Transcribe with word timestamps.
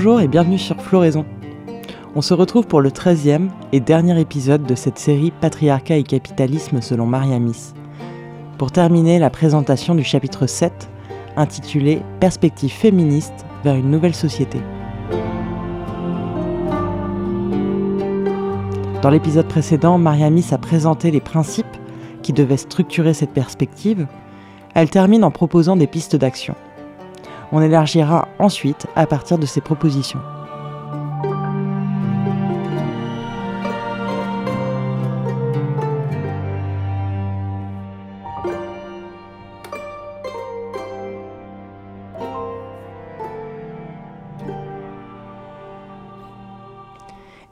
Bonjour 0.00 0.20
et 0.20 0.28
bienvenue 0.28 0.58
sur 0.58 0.80
Floraison. 0.80 1.26
On 2.14 2.22
se 2.22 2.32
retrouve 2.32 2.68
pour 2.68 2.80
le 2.80 2.90
13e 2.90 3.48
et 3.72 3.80
dernier 3.80 4.20
épisode 4.20 4.62
de 4.62 4.76
cette 4.76 4.96
série 4.96 5.32
Patriarcat 5.32 5.96
et 5.96 6.04
capitalisme 6.04 6.80
selon 6.80 7.04
Mariamis. 7.04 7.74
Pour 8.58 8.70
terminer 8.70 9.18
la 9.18 9.28
présentation 9.28 9.96
du 9.96 10.04
chapitre 10.04 10.46
7 10.46 10.88
intitulé 11.36 12.00
Perspective 12.20 12.70
féministe 12.70 13.44
vers 13.64 13.74
une 13.74 13.90
nouvelle 13.90 14.14
société. 14.14 14.60
Dans 19.02 19.10
l'épisode 19.10 19.48
précédent, 19.48 19.98
Mariamis 19.98 20.46
a 20.52 20.58
présenté 20.58 21.10
les 21.10 21.20
principes 21.20 21.66
qui 22.22 22.32
devaient 22.32 22.56
structurer 22.56 23.14
cette 23.14 23.32
perspective. 23.32 24.06
Elle 24.76 24.90
termine 24.90 25.24
en 25.24 25.32
proposant 25.32 25.74
des 25.74 25.88
pistes 25.88 26.14
d'action. 26.14 26.54
On 27.50 27.62
élargira 27.62 28.28
ensuite 28.38 28.86
à 28.94 29.06
partir 29.06 29.38
de 29.38 29.46
ces 29.46 29.60
propositions. 29.60 30.20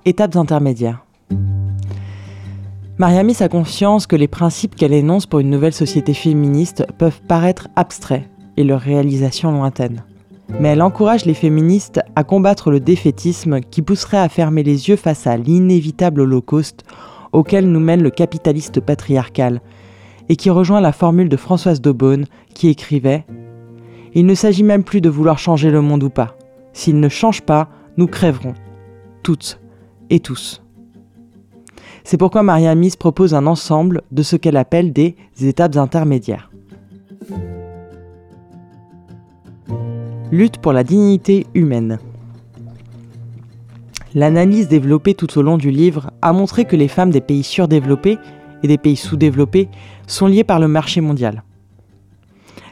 Étapes 0.04 0.36
intermédiaires. 0.36 1.04
Mariamis 2.98 3.36
a 3.40 3.48
conscience 3.48 4.06
que 4.06 4.14
les 4.14 4.28
principes 4.28 4.76
qu'elle 4.76 4.92
énonce 4.92 5.26
pour 5.26 5.40
une 5.40 5.50
nouvelle 5.50 5.72
société 5.72 6.14
féministe 6.14 6.86
peuvent 6.96 7.20
paraître 7.22 7.68
abstraits 7.74 8.22
et 8.56 8.64
leur 8.64 8.80
réalisation 8.80 9.52
lointaine. 9.52 10.04
Mais 10.60 10.68
elle 10.68 10.82
encourage 10.82 11.24
les 11.24 11.34
féministes 11.34 12.00
à 12.14 12.24
combattre 12.24 12.70
le 12.70 12.80
défaitisme 12.80 13.60
qui 13.60 13.82
pousserait 13.82 14.18
à 14.18 14.28
fermer 14.28 14.62
les 14.62 14.88
yeux 14.88 14.96
face 14.96 15.26
à 15.26 15.36
l'inévitable 15.36 16.20
holocauste 16.20 16.84
auquel 17.32 17.70
nous 17.70 17.80
mène 17.80 18.02
le 18.02 18.10
capitaliste 18.10 18.80
patriarcal, 18.80 19.60
et 20.28 20.36
qui 20.36 20.50
rejoint 20.50 20.80
la 20.80 20.92
formule 20.92 21.28
de 21.28 21.36
Françoise 21.36 21.80
Daubonne 21.80 22.24
qui 22.54 22.68
écrivait 22.68 23.24
Il 24.14 24.26
ne 24.26 24.34
s'agit 24.34 24.62
même 24.62 24.84
plus 24.84 25.00
de 25.00 25.10
vouloir 25.10 25.38
changer 25.38 25.70
le 25.70 25.80
monde 25.80 26.02
ou 26.02 26.10
pas. 26.10 26.36
S'il 26.72 26.98
ne 26.98 27.08
change 27.08 27.42
pas, 27.42 27.68
nous 27.96 28.06
crèverons. 28.06 28.54
Toutes 29.22 29.60
et 30.10 30.20
tous. 30.20 30.62
C'est 32.04 32.16
pourquoi 32.16 32.42
Maria 32.42 32.74
Mies 32.74 32.96
propose 32.98 33.34
un 33.34 33.46
ensemble 33.46 34.02
de 34.12 34.22
ce 34.22 34.36
qu'elle 34.36 34.56
appelle 34.56 34.92
des 34.92 35.16
étapes 35.40 35.76
intermédiaires. 35.76 36.50
Lutte 40.32 40.58
pour 40.58 40.72
la 40.72 40.82
dignité 40.82 41.46
humaine. 41.54 42.00
L'analyse 44.12 44.66
développée 44.66 45.14
tout 45.14 45.38
au 45.38 45.42
long 45.42 45.56
du 45.56 45.70
livre 45.70 46.10
a 46.20 46.32
montré 46.32 46.64
que 46.64 46.74
les 46.74 46.88
femmes 46.88 47.10
des 47.10 47.20
pays 47.20 47.44
surdéveloppés 47.44 48.18
et 48.64 48.66
des 48.66 48.76
pays 48.78 48.96
sous-développés 48.96 49.68
sont 50.08 50.26
liées 50.26 50.42
par 50.42 50.58
le 50.58 50.66
marché 50.66 51.00
mondial. 51.00 51.44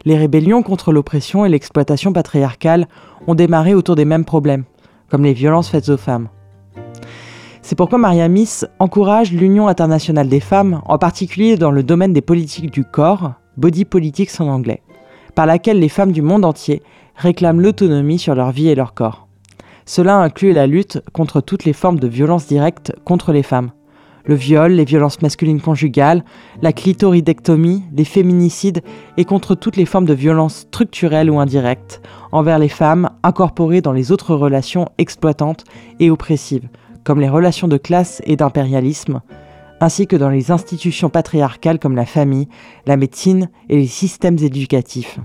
Les 0.05 0.17
rébellions 0.17 0.65
contre 0.65 0.91
l'oppression 0.91 1.45
et 1.45 1.49
l'exploitation 1.49 2.13
patriarcale 2.13 2.89
ont 3.29 3.37
démarré 3.37 3.73
autour 3.73 3.95
des 3.95 4.05
mêmes 4.05 4.25
problèmes, 4.25 4.65
comme 5.09 5.23
les 5.23 5.33
violences 5.33 5.69
faites 5.69 5.89
aux 5.89 5.97
femmes. 5.97 6.29
C'est 7.63 7.77
pourquoi 7.77 7.99
Maria 7.99 8.27
Miss 8.29 8.67
encourage 8.81 9.33
l'Union 9.33 9.69
internationale 9.69 10.29
des 10.29 10.41
femmes, 10.41 10.83
en 10.87 10.99
particulier 10.99 11.57
dans 11.57 11.71
le 11.71 11.85
domaine 11.85 12.13
des 12.13 12.21
politiques 12.21 12.73
du 12.73 12.85
corps, 12.85 13.35
body 13.57 13.85
politics 13.85 14.41
en 14.41 14.49
anglais, 14.49 14.83
par 15.35 15.47
laquelle 15.47 15.79
les 15.79 15.89
femmes 15.89 16.13
du 16.13 16.23
monde 16.23 16.45
entier 16.45 16.83
réclament 17.17 17.61
l'autonomie 17.61 18.19
sur 18.19 18.35
leur 18.35 18.51
vie 18.51 18.69
et 18.69 18.75
leur 18.75 18.95
corps. 18.95 19.29
Cela 19.87 20.17
inclut 20.17 20.53
la 20.53 20.67
lutte 20.67 21.03
contre 21.13 21.41
toutes 21.41 21.65
les 21.65 21.73
formes 21.73 21.99
de 21.99 22.09
violence 22.09 22.47
directe 22.47 22.93
contre 23.05 23.33
les 23.33 23.43
femmes. 23.43 23.71
Le 24.27 24.35
viol, 24.35 24.73
les 24.73 24.87
violences 24.87 25.21
masculines 25.21 25.61
conjugales, 25.61 26.25
la 26.63 26.73
clitoridectomie, 26.73 27.83
les 27.95 28.07
féminicides 28.07 28.83
et 29.19 29.27
contre 29.27 29.55
toutes 29.55 29.77
les 29.77 29.85
formes 29.85 30.07
de 30.07 30.15
violences 30.15 30.61
structurelles 30.61 31.31
ou 31.31 31.39
indirectes 31.39 32.01
envers 32.33 32.59
les 32.59 32.71
femmes 32.71 33.11
incorporées 33.23 33.83
dans 33.83 33.93
les 33.93 34.13
autres 34.13 34.35
relations 34.35 34.89
exploitantes 34.97 35.65
et 36.01 36.11
oppressives, 36.11 36.69
comme 37.05 37.21
les 37.21 37.29
relations 37.29 37.69
de 37.69 37.77
classe 37.77 38.23
et 38.25 38.37
d'impérialisme, 38.37 39.21
ainsi 39.81 40.07
que 40.07 40.17
dans 40.17 40.31
les 40.31 40.51
institutions 40.51 41.11
patriarcales 41.11 41.79
comme 41.79 41.97
la 41.97 42.07
famille, 42.07 42.49
la 42.87 42.97
médecine 42.97 43.51
et 43.69 43.77
les 43.77 43.87
systèmes 43.87 44.39
éducatifs. 44.39 45.19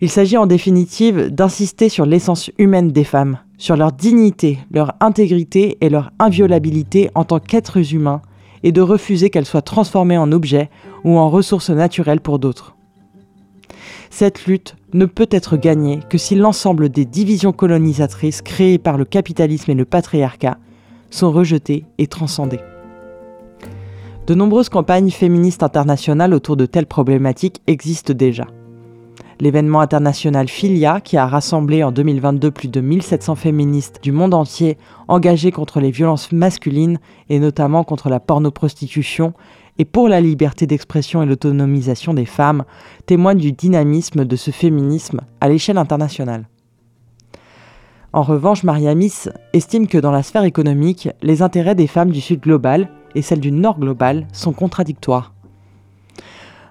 Il 0.00 0.10
s'agit 0.10 0.36
en 0.36 0.46
définitive 0.46 1.30
d'insister 1.30 1.88
sur 1.88 2.04
l'essence 2.04 2.50
humaine 2.58 2.92
des 2.92 3.04
femmes, 3.04 3.38
sur 3.58 3.76
leur 3.76 3.92
dignité, 3.92 4.58
leur 4.70 4.94
intégrité 5.00 5.78
et 5.80 5.88
leur 5.88 6.10
inviolabilité 6.18 7.10
en 7.14 7.24
tant 7.24 7.38
qu'êtres 7.38 7.94
humains, 7.94 8.20
et 8.62 8.72
de 8.72 8.80
refuser 8.80 9.30
qu'elles 9.30 9.44
soient 9.44 9.62
transformées 9.62 10.18
en 10.18 10.32
objets 10.32 10.70
ou 11.04 11.18
en 11.18 11.30
ressources 11.30 11.70
naturelles 11.70 12.20
pour 12.20 12.38
d'autres. 12.38 12.74
Cette 14.10 14.46
lutte 14.46 14.76
ne 14.92 15.06
peut 15.06 15.28
être 15.30 15.56
gagnée 15.56 16.00
que 16.08 16.18
si 16.18 16.34
l'ensemble 16.34 16.88
des 16.88 17.04
divisions 17.04 17.52
colonisatrices 17.52 18.42
créées 18.42 18.78
par 18.78 18.96
le 18.96 19.04
capitalisme 19.04 19.70
et 19.70 19.74
le 19.74 19.84
patriarcat 19.84 20.58
sont 21.14 21.30
rejetées 21.30 21.84
et 21.98 22.06
transcendées. 22.06 22.60
De 24.26 24.34
nombreuses 24.34 24.68
campagnes 24.68 25.10
féministes 25.10 25.62
internationales 25.62 26.34
autour 26.34 26.56
de 26.56 26.66
telles 26.66 26.86
problématiques 26.86 27.60
existent 27.66 28.14
déjà. 28.14 28.46
L'événement 29.40 29.80
international 29.80 30.48
Filia, 30.48 31.00
qui 31.00 31.16
a 31.16 31.26
rassemblé 31.26 31.82
en 31.82 31.92
2022 31.92 32.50
plus 32.50 32.68
de 32.68 32.80
1700 32.80 33.34
féministes 33.34 34.00
du 34.02 34.12
monde 34.12 34.32
entier 34.32 34.78
engagées 35.08 35.50
contre 35.50 35.80
les 35.80 35.90
violences 35.90 36.32
masculines 36.32 36.98
et 37.28 37.38
notamment 37.38 37.84
contre 37.84 38.08
la 38.08 38.20
pornoprostitution, 38.20 39.34
et 39.78 39.84
pour 39.84 40.08
la 40.08 40.20
liberté 40.20 40.66
d'expression 40.66 41.22
et 41.22 41.26
l'autonomisation 41.26 42.14
des 42.14 42.26
femmes 42.26 42.64
témoigne 43.06 43.38
du 43.38 43.52
dynamisme 43.52 44.24
de 44.24 44.36
ce 44.36 44.52
féminisme 44.52 45.20
à 45.40 45.48
l'échelle 45.48 45.78
internationale. 45.78 46.48
En 48.14 48.22
revanche, 48.22 48.62
Mariamis 48.62 49.24
estime 49.54 49.88
que 49.88 49.98
dans 49.98 50.12
la 50.12 50.22
sphère 50.22 50.44
économique, 50.44 51.08
les 51.20 51.42
intérêts 51.42 51.74
des 51.74 51.88
femmes 51.88 52.12
du 52.12 52.20
Sud 52.20 52.38
global 52.38 52.88
et 53.16 53.22
celles 53.22 53.40
du 53.40 53.50
Nord 53.50 53.80
global 53.80 54.28
sont 54.32 54.52
contradictoires. 54.52 55.34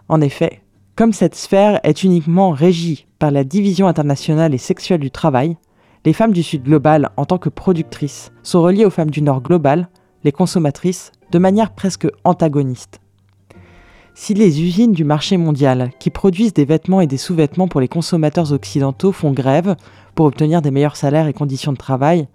En 0.07 0.21
effet, 0.21 0.61
comme 0.95 1.11
cette 1.11 1.35
sphère 1.35 1.81
est 1.83 2.05
uniquement 2.05 2.51
régie 2.51 3.07
par 3.19 3.29
la 3.29 3.43
division 3.43 3.87
internationale 3.87 4.53
et 4.53 4.57
sexuelle 4.57 5.01
du 5.01 5.11
travail, 5.11 5.57
les 6.05 6.13
femmes 6.13 6.31
du 6.31 6.43
Sud 6.43 6.63
global 6.63 7.09
en 7.17 7.25
tant 7.25 7.37
que 7.37 7.49
productrices 7.49 8.31
sont 8.41 8.61
reliées 8.61 8.85
aux 8.85 8.89
femmes 8.89 9.11
du 9.11 9.21
Nord 9.21 9.41
global, 9.41 9.89
les 10.23 10.31
consommatrices, 10.31 11.11
de 11.31 11.39
manière 11.39 11.73
presque 11.73 12.07
antagoniste. 12.23 13.01
Si 14.15 14.35
les 14.35 14.61
usines 14.61 14.91
du 14.91 15.03
marché 15.03 15.37
mondial, 15.37 15.89
qui 15.99 16.11
produisent 16.11 16.53
des 16.53 16.65
vêtements 16.65 17.01
et 17.01 17.07
des 17.07 17.17
sous-vêtements 17.17 17.67
pour 17.67 17.81
les 17.81 17.87
consommateurs 17.87 18.53
occidentaux, 18.53 19.11
font 19.11 19.31
grève 19.31 19.75
pour 20.13 20.27
obtenir 20.27 20.61
des 20.61 20.69
meilleurs 20.69 20.95
salaires 20.95 21.27
et 21.27 21.33
conditions 21.33 21.71
de 21.71 21.77
travail, 21.77 22.27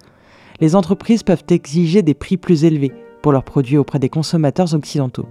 les 0.60 0.74
entreprises 0.74 1.22
peuvent 1.22 1.44
exiger 1.48 2.02
des 2.02 2.14
prix 2.14 2.36
plus 2.36 2.64
élevés 2.64 2.92
pour 3.22 3.30
leurs 3.30 3.44
produits 3.44 3.78
auprès 3.78 4.00
des 4.00 4.08
consommateurs 4.08 4.74
occidentaux. 4.74 5.28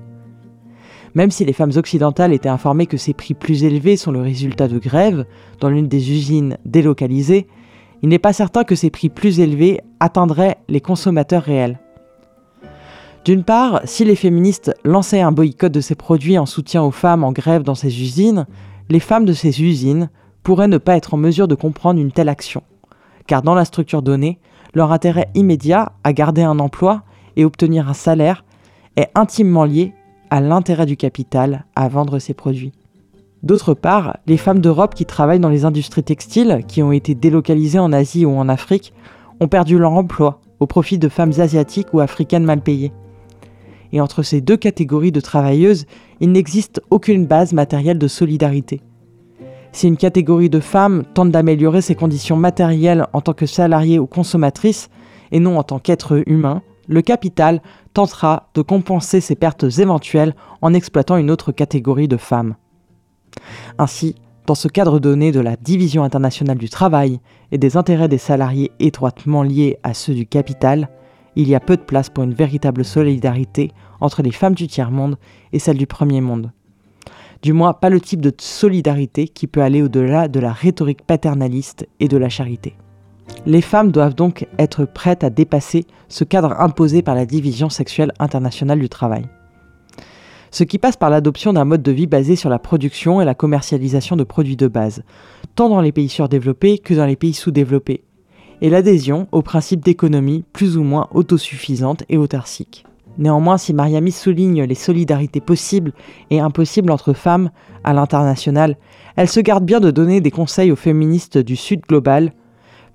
Même 1.15 1.31
si 1.31 1.43
les 1.43 1.53
femmes 1.53 1.73
occidentales 1.75 2.31
étaient 2.31 2.47
informées 2.47 2.85
que 2.85 2.97
ces 2.97 3.13
prix 3.13 3.33
plus 3.33 3.65
élevés 3.65 3.97
sont 3.97 4.11
le 4.11 4.21
résultat 4.21 4.69
de 4.69 4.79
grèves 4.79 5.25
dans 5.59 5.69
l'une 5.69 5.89
des 5.89 6.11
usines 6.11 6.57
délocalisées, 6.65 7.47
il 8.01 8.09
n'est 8.09 8.19
pas 8.19 8.33
certain 8.33 8.63
que 8.63 8.75
ces 8.75 8.89
prix 8.89 9.09
plus 9.09 9.41
élevés 9.41 9.81
atteindraient 9.99 10.57
les 10.69 10.81
consommateurs 10.81 11.43
réels. 11.43 11.79
D'une 13.27 13.43
part, 13.43 13.81
si 13.83 14.05
les 14.05 14.15
féministes 14.15 14.73
lançaient 14.85 15.19
un 15.19 15.33
boycott 15.33 15.69
de 15.69 15.81
ces 15.81 15.95
produits 15.95 16.37
en 16.37 16.45
soutien 16.45 16.81
aux 16.81 16.91
femmes 16.91 17.25
en 17.25 17.33
grève 17.33 17.61
dans 17.61 17.75
ces 17.75 18.01
usines, 18.01 18.47
les 18.87 19.01
femmes 19.01 19.25
de 19.25 19.33
ces 19.33 19.61
usines 19.61 20.09
pourraient 20.43 20.69
ne 20.69 20.77
pas 20.77 20.95
être 20.95 21.13
en 21.13 21.17
mesure 21.17 21.49
de 21.49 21.53
comprendre 21.53 21.99
une 21.99 22.13
telle 22.13 22.29
action. 22.29 22.63
Car 23.25 23.41
dans 23.41 23.53
la 23.53 23.65
structure 23.65 24.01
donnée, 24.01 24.39
leur 24.73 24.93
intérêt 24.93 25.27
immédiat 25.35 25.91
à 26.05 26.13
garder 26.13 26.41
un 26.41 26.57
emploi 26.59 27.03
et 27.35 27.43
obtenir 27.43 27.89
un 27.89 27.93
salaire 27.93 28.45
est 28.95 29.09
intimement 29.13 29.65
lié 29.65 29.93
à 30.29 30.39
l'intérêt 30.39 30.85
du 30.85 30.95
capital 30.95 31.65
à 31.75 31.89
vendre 31.89 32.19
ces 32.19 32.33
produits. 32.33 32.71
D'autre 33.43 33.73
part, 33.73 34.19
les 34.25 34.37
femmes 34.37 34.61
d'Europe 34.61 34.95
qui 34.95 35.05
travaillent 35.05 35.41
dans 35.41 35.49
les 35.49 35.65
industries 35.65 36.03
textiles, 36.03 36.61
qui 36.65 36.81
ont 36.81 36.93
été 36.93 37.13
délocalisées 37.13 37.79
en 37.79 37.91
Asie 37.91 38.25
ou 38.25 38.37
en 38.37 38.47
Afrique, 38.47 38.93
ont 39.41 39.49
perdu 39.49 39.77
leur 39.77 39.91
emploi 39.91 40.39
au 40.61 40.65
profit 40.65 40.97
de 40.97 41.09
femmes 41.09 41.33
asiatiques 41.39 41.93
ou 41.93 41.99
africaines 41.99 42.45
mal 42.45 42.61
payées 42.61 42.93
et 43.91 44.01
entre 44.01 44.23
ces 44.23 44.41
deux 44.41 44.57
catégories 44.57 45.11
de 45.11 45.19
travailleuses, 45.19 45.85
il 46.19 46.31
n'existe 46.31 46.81
aucune 46.89 47.25
base 47.25 47.53
matérielle 47.53 47.99
de 47.99 48.07
solidarité. 48.07 48.81
Si 49.71 49.87
une 49.87 49.97
catégorie 49.97 50.49
de 50.49 50.59
femmes 50.59 51.03
tente 51.13 51.31
d'améliorer 51.31 51.81
ses 51.81 51.95
conditions 51.95 52.37
matérielles 52.37 53.05
en 53.13 53.21
tant 53.21 53.33
que 53.33 53.45
salariée 53.45 53.99
ou 53.99 54.07
consommatrice, 54.07 54.89
et 55.31 55.39
non 55.39 55.57
en 55.57 55.63
tant 55.63 55.79
qu'être 55.79 56.23
humain, 56.25 56.61
le 56.87 57.01
capital 57.01 57.61
tentera 57.93 58.49
de 58.53 58.61
compenser 58.61 59.21
ces 59.21 59.35
pertes 59.35 59.65
éventuelles 59.77 60.35
en 60.61 60.73
exploitant 60.73 61.17
une 61.17 61.29
autre 61.29 61.51
catégorie 61.51 62.07
de 62.07 62.17
femmes. 62.17 62.55
Ainsi, 63.77 64.15
Dans 64.47 64.55
ce 64.55 64.69
cadre 64.69 64.99
donné 64.99 65.33
de 65.33 65.41
la 65.41 65.57
division 65.57 66.05
internationale 66.05 66.57
du 66.57 66.69
travail 66.69 67.19
et 67.51 67.57
des 67.57 67.75
intérêts 67.75 68.07
des 68.07 68.17
salariés 68.17 68.71
étroitement 68.79 69.43
liés 69.43 69.77
à 69.83 69.93
ceux 69.93 70.13
du 70.13 70.25
capital, 70.25 70.87
il 71.41 71.47
y 71.47 71.55
a 71.55 71.59
peu 71.59 71.77
de 71.77 71.81
place 71.81 72.09
pour 72.09 72.23
une 72.23 72.33
véritable 72.33 72.83
solidarité 72.83 73.71
entre 74.01 74.23
les 74.23 74.31
femmes 74.31 74.55
du 74.55 74.67
tiers-monde 74.67 75.17
et 75.53 75.59
celles 75.59 75.77
du 75.77 75.87
premier 75.87 76.19
monde. 76.19 76.51
Du 77.43 77.53
moins, 77.53 77.73
pas 77.73 77.89
le 77.89 78.01
type 78.01 78.21
de 78.21 78.33
solidarité 78.39 79.27
qui 79.27 79.45
peut 79.45 79.61
aller 79.61 79.83
au-delà 79.83 80.27
de 80.27 80.39
la 80.39 80.51
rhétorique 80.51 81.05
paternaliste 81.05 81.87
et 81.99 82.07
de 82.07 82.17
la 82.17 82.29
charité. 82.29 82.75
Les 83.45 83.61
femmes 83.61 83.91
doivent 83.91 84.15
donc 84.15 84.47
être 84.57 84.85
prêtes 84.85 85.23
à 85.23 85.29
dépasser 85.29 85.85
ce 86.07 86.23
cadre 86.23 86.59
imposé 86.59 87.03
par 87.03 87.13
la 87.13 87.25
division 87.25 87.69
sexuelle 87.69 88.13
internationale 88.19 88.79
du 88.79 88.89
travail 88.89 89.27
ce 90.51 90.63
qui 90.63 90.77
passe 90.77 90.97
par 90.97 91.09
l'adoption 91.09 91.53
d'un 91.53 91.65
mode 91.65 91.83
de 91.83 91.91
vie 91.91 92.07
basé 92.07 92.35
sur 92.35 92.49
la 92.49 92.59
production 92.59 93.21
et 93.21 93.25
la 93.25 93.35
commercialisation 93.35 94.15
de 94.15 94.23
produits 94.23 94.55
de 94.55 94.67
base, 94.67 95.03
tant 95.55 95.69
dans 95.69 95.81
les 95.81 95.91
pays 95.91 96.09
surdéveloppés 96.09 96.79
que 96.79 96.93
dans 96.93 97.05
les 97.05 97.15
pays 97.15 97.33
sous-développés, 97.33 98.03
et 98.61 98.69
l'adhésion 98.69 99.27
au 99.31 99.41
principe 99.41 99.83
d'économie 99.83 100.43
plus 100.53 100.77
ou 100.77 100.83
moins 100.83 101.07
autosuffisante 101.11 102.03
et 102.09 102.17
autarcique. 102.17 102.85
Néanmoins, 103.17 103.57
si 103.57 103.73
Mariami 103.73 104.11
souligne 104.11 104.63
les 104.63 104.75
solidarités 104.75 105.41
possibles 105.41 105.93
et 106.29 106.39
impossibles 106.39 106.91
entre 106.91 107.13
femmes 107.13 107.49
à 107.83 107.93
l'international, 107.93 108.77
elle 109.15 109.29
se 109.29 109.39
garde 109.39 109.65
bien 109.65 109.79
de 109.79 109.89
donner 109.89 110.21
des 110.21 110.31
conseils 110.31 110.71
aux 110.71 110.75
féministes 110.75 111.37
du 111.37 111.55
Sud 111.55 111.81
global, 111.81 112.31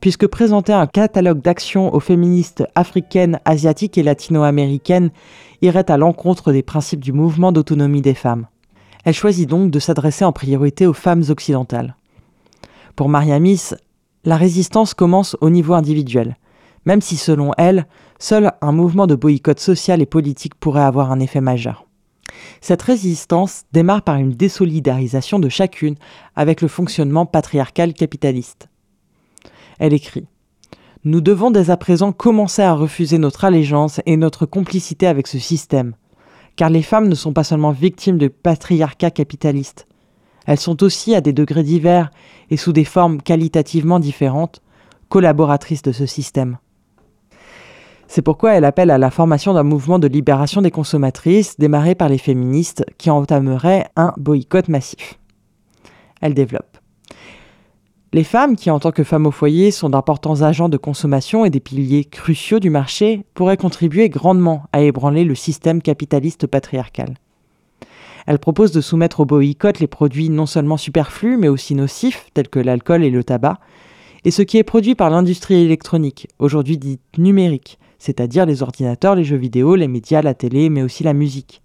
puisque 0.01 0.27
présenter 0.27 0.73
un 0.73 0.87
catalogue 0.87 1.43
d'actions 1.43 1.93
aux 1.95 2.01
féministes 2.01 2.65
africaines, 2.75 3.41
asiatiques 3.45 3.99
et 3.99 4.03
latino-américaines 4.03 5.11
irait 5.61 5.91
à 5.91 5.97
l'encontre 5.97 6.53
des 6.53 6.63
principes 6.63 7.03
du 7.03 7.13
mouvement 7.13 7.53
d'autonomie 7.53 8.03
des 8.03 8.15
femmes. 8.15 8.47
Elle 9.05 9.15
choisit 9.15 9.49
donc 9.49 9.71
de 9.71 9.79
s'adresser 9.81 10.25
en 10.25 10.33
priorité 10.33 10.87
aux 10.87 10.93
femmes 10.93 11.25
occidentales. 11.29 11.97
Pour 12.95 13.09
Mariamis, 13.09 13.71
la 14.25 14.37
résistance 14.37 14.95
commence 14.95 15.37
au 15.41 15.51
niveau 15.51 15.75
individuel, 15.75 16.37
même 16.85 17.01
si 17.01 17.17
selon 17.17 17.53
elle, 17.59 17.87
seul 18.19 18.53
un 18.61 18.73
mouvement 18.73 19.07
de 19.07 19.15
boycott 19.15 19.59
social 19.59 20.01
et 20.01 20.07
politique 20.07 20.55
pourrait 20.55 20.83
avoir 20.83 21.11
un 21.11 21.21
effet 21.21 21.41
majeur. 21.41 21.87
Cette 22.61 22.83
résistance 22.83 23.65
démarre 23.73 24.03
par 24.03 24.17
une 24.17 24.33
désolidarisation 24.33 25.39
de 25.39 25.49
chacune 25.49 25.97
avec 26.37 26.61
le 26.61 26.69
fonctionnement 26.69 27.27
patriarcal 27.27 27.95
capitaliste. 27.95 28.69
Elle 29.79 29.93
écrit 29.93 30.27
nous 31.05 31.21
devons 31.21 31.51
dès 31.51 31.71
à 31.71 31.77
présent 31.77 32.13
commencer 32.13 32.63
à 32.63 32.75
refuser 32.75 33.19
notre 33.19 33.45
allégeance 33.45 34.01
et 34.07 34.17
notre 34.17 34.47
complicité 34.47 35.09
avec 35.09 35.27
ce 35.27 35.41
système, 35.41 35.97
car 36.55 36.71
les 36.71 36.83
femmes 36.83 37.09
ne 37.09 37.17
sont 37.17 37.33
pas 37.33 37.43
seulement 37.43 37.73
victimes 37.73 38.19
du 38.19 38.31
patriarcat 38.31 39.11
capitaliste, 39.11 39.89
elles 40.47 40.61
sont 40.61 40.83
aussi, 40.83 41.15
à 41.15 41.21
des 41.21 41.33
degrés 41.33 41.63
divers 41.63 42.11
et 42.51 42.57
sous 42.57 42.73
des 42.73 42.85
formes 42.85 43.21
qualitativement 43.23 44.01
différentes, 44.01 44.63
collaboratrices 45.09 45.83
de 45.83 45.93
ce 45.93 46.07
système. 46.07 46.59
C'est 48.09 48.23
pourquoi 48.23 48.53
elle 48.53 48.67
appelle 48.67 48.91
à 48.91 48.99
la 48.99 49.11
formation 49.11 49.55
d'un 49.55 49.63
mouvement 49.63 49.99
de 49.99 50.07
libération 50.07 50.61
des 50.61 50.71
consommatrices 50.71 51.59
démarré 51.59 51.95
par 51.95 52.11
les 52.11 52.19
féministes 52.19 52.85
qui 52.99 53.09
entamerait 53.09 53.89
un 53.97 54.13
boycott 54.19 54.69
massif. 54.69 55.19
Elle 56.21 56.35
développe. 56.35 56.79
Les 58.15 58.25
femmes, 58.25 58.57
qui 58.57 58.71
en 58.71 58.79
tant 58.79 58.93
que 58.93 59.05
femmes 59.05 59.25
au 59.25 59.31
foyer 59.31 59.71
sont 59.71 59.89
d'importants 59.89 60.43
agents 60.43 60.69
de 60.69 60.77
consommation 60.77 61.47
et 61.47 61.51
des 61.51 61.61
piliers 61.61 62.05
cruciaux 62.05 62.61
du 62.61 62.69
marché, 62.69 63.25
pourraient 63.33 63.57
contribuer 63.57 64.11
grandement 64.11 64.65
à 64.73 64.83
ébranler 64.83 65.25
le 65.25 65.35
système 65.35 65.81
capitaliste 65.81 66.47
patriarcal. 66.47 67.15
Elle 68.27 68.39
propose 68.39 68.73
de 68.73 68.81
soumettre 68.81 69.21
au 69.21 69.25
boycott 69.25 69.81
les 69.81 69.87
produits 69.87 70.31
non 70.31 70.47
seulement 70.47 70.77
superflus 70.77 71.37
mais 71.37 71.49
aussi 71.49 71.75
nocifs, 71.75 72.27
tels 72.35 72.49
que 72.49 72.61
l'alcool 72.61 73.05
et 73.05 73.11
le 73.11 73.25
tabac, 73.25 73.59
et 74.25 74.31
ce 74.31 74.43
qui 74.43 74.59
est 74.59 74.65
produit 74.65 74.95
par 74.95 75.11
l'industrie 75.11 75.63
électronique, 75.63 76.29
aujourd'hui 76.39 76.79
dite 76.79 77.01
numérique, 77.19 77.79
c'est-à-dire 77.99 78.47
les 78.47 78.63
ordinateurs, 78.63 79.17
les 79.17 79.25
jeux 79.25 79.37
vidéo, 79.37 79.75
les 79.75 79.89
médias, 79.89 80.23
la 80.23 80.35
télé, 80.35 80.69
mais 80.71 80.83
aussi 80.83 81.03
la 81.03 81.13
musique. 81.13 81.61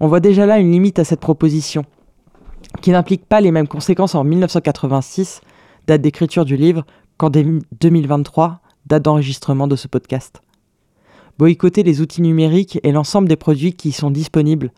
On 0.00 0.08
voit 0.08 0.20
déjà 0.20 0.44
là 0.44 0.58
une 0.58 0.70
limite 0.70 0.98
à 0.98 1.04
cette 1.04 1.20
proposition, 1.20 1.84
qui 2.82 2.90
n'implique 2.90 3.24
pas 3.24 3.40
les 3.40 3.52
mêmes 3.52 3.68
conséquences 3.68 4.14
en 4.14 4.24
1986, 4.24 5.40
date 5.86 6.02
d'écriture 6.02 6.44
du 6.44 6.56
livre, 6.56 6.84
qu'en 7.16 7.30
2023, 7.30 8.60
date 8.86 9.02
d'enregistrement 9.02 9.66
de 9.66 9.76
ce 9.76 9.88
podcast. 9.88 10.42
Boycotter 11.38 11.82
les 11.82 12.02
outils 12.02 12.22
numériques 12.22 12.80
et 12.82 12.92
l'ensemble 12.92 13.28
des 13.28 13.36
produits 13.36 13.72
qui 13.72 13.90
y 13.90 13.92
sont 13.92 14.10
disponibles, 14.10 14.72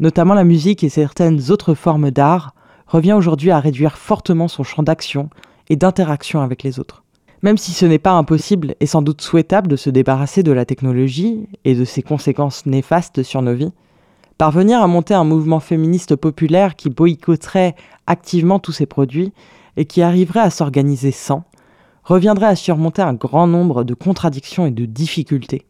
notamment 0.00 0.34
la 0.34 0.44
musique 0.44 0.82
et 0.82 0.88
certaines 0.88 1.52
autres 1.52 1.74
formes 1.74 2.10
d'art, 2.10 2.54
revient 2.88 3.12
aujourd'hui 3.12 3.52
à 3.52 3.60
réduire 3.60 3.96
fortement 3.96 4.48
son 4.48 4.64
champ 4.64 4.82
d'action 4.82 5.30
et 5.68 5.76
d'interaction 5.76 6.40
avec 6.40 6.64
les 6.64 6.80
autres. 6.80 7.04
Même 7.42 7.58
si 7.58 7.70
ce 7.70 7.86
n'est 7.86 8.00
pas 8.00 8.12
impossible 8.12 8.74
et 8.80 8.86
sans 8.86 9.02
doute 9.02 9.22
souhaitable 9.22 9.68
de 9.68 9.76
se 9.76 9.88
débarrasser 9.88 10.42
de 10.42 10.52
la 10.52 10.64
technologie 10.64 11.46
et 11.64 11.76
de 11.76 11.84
ses 11.84 12.02
conséquences 12.02 12.66
néfastes 12.66 13.22
sur 13.22 13.40
nos 13.40 13.54
vies, 13.54 13.72
Parvenir 14.40 14.80
à 14.80 14.86
monter 14.86 15.12
un 15.12 15.24
mouvement 15.24 15.60
féministe 15.60 16.16
populaire 16.16 16.74
qui 16.74 16.88
boycotterait 16.88 17.74
activement 18.06 18.58
tous 18.58 18.72
ces 18.72 18.86
produits 18.86 19.34
et 19.76 19.84
qui 19.84 20.00
arriverait 20.00 20.40
à 20.40 20.48
s'organiser 20.48 21.10
sans, 21.10 21.44
reviendrait 22.04 22.46
à 22.46 22.56
surmonter 22.56 23.02
un 23.02 23.12
grand 23.12 23.46
nombre 23.46 23.84
de 23.84 23.92
contradictions 23.92 24.64
et 24.64 24.70
de 24.70 24.86
difficultés. 24.86 25.66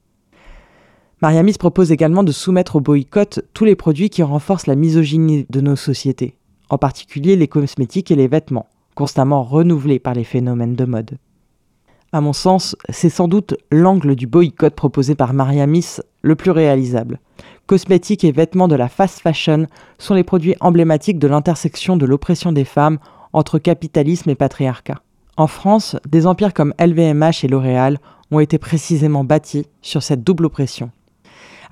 Mariamis 1.22 1.58
propose 1.58 1.92
également 1.92 2.22
de 2.22 2.32
soumettre 2.32 2.76
au 2.76 2.80
boycott 2.80 3.40
tous 3.52 3.64
les 3.64 3.76
produits 3.76 4.08
qui 4.08 4.22
renforcent 4.22 4.66
la 4.66 4.74
misogynie 4.74 5.46
de 5.50 5.60
nos 5.60 5.76
sociétés, 5.76 6.36
en 6.70 6.78
particulier 6.78 7.36
les 7.36 7.48
cosmétiques 7.48 8.10
et 8.10 8.16
les 8.16 8.28
vêtements, 8.28 8.68
constamment 8.94 9.42
renouvelés 9.42 9.98
par 9.98 10.14
les 10.14 10.24
phénomènes 10.24 10.76
de 10.76 10.84
mode. 10.84 11.18
À 12.12 12.20
mon 12.20 12.32
sens, 12.32 12.74
c'est 12.88 13.10
sans 13.10 13.28
doute 13.28 13.54
l'angle 13.70 14.16
du 14.16 14.26
boycott 14.26 14.74
proposé 14.74 15.14
par 15.14 15.34
Mariamis 15.34 15.98
le 16.22 16.36
plus 16.36 16.50
réalisable, 16.50 17.20
cosmétiques 17.70 18.24
et 18.24 18.32
vêtements 18.32 18.66
de 18.66 18.74
la 18.74 18.88
fast 18.88 19.20
fashion 19.20 19.68
sont 19.96 20.14
les 20.14 20.24
produits 20.24 20.56
emblématiques 20.58 21.20
de 21.20 21.28
l'intersection 21.28 21.96
de 21.96 22.04
l'oppression 22.04 22.50
des 22.50 22.64
femmes 22.64 22.98
entre 23.32 23.60
capitalisme 23.60 24.28
et 24.28 24.34
patriarcat. 24.34 25.02
En 25.36 25.46
France, 25.46 25.94
des 26.08 26.26
empires 26.26 26.52
comme 26.52 26.74
LVMH 26.80 27.44
et 27.44 27.48
L'Oréal 27.48 27.98
ont 28.32 28.40
été 28.40 28.58
précisément 28.58 29.22
bâtis 29.22 29.66
sur 29.82 30.02
cette 30.02 30.24
double 30.24 30.46
oppression. 30.46 30.90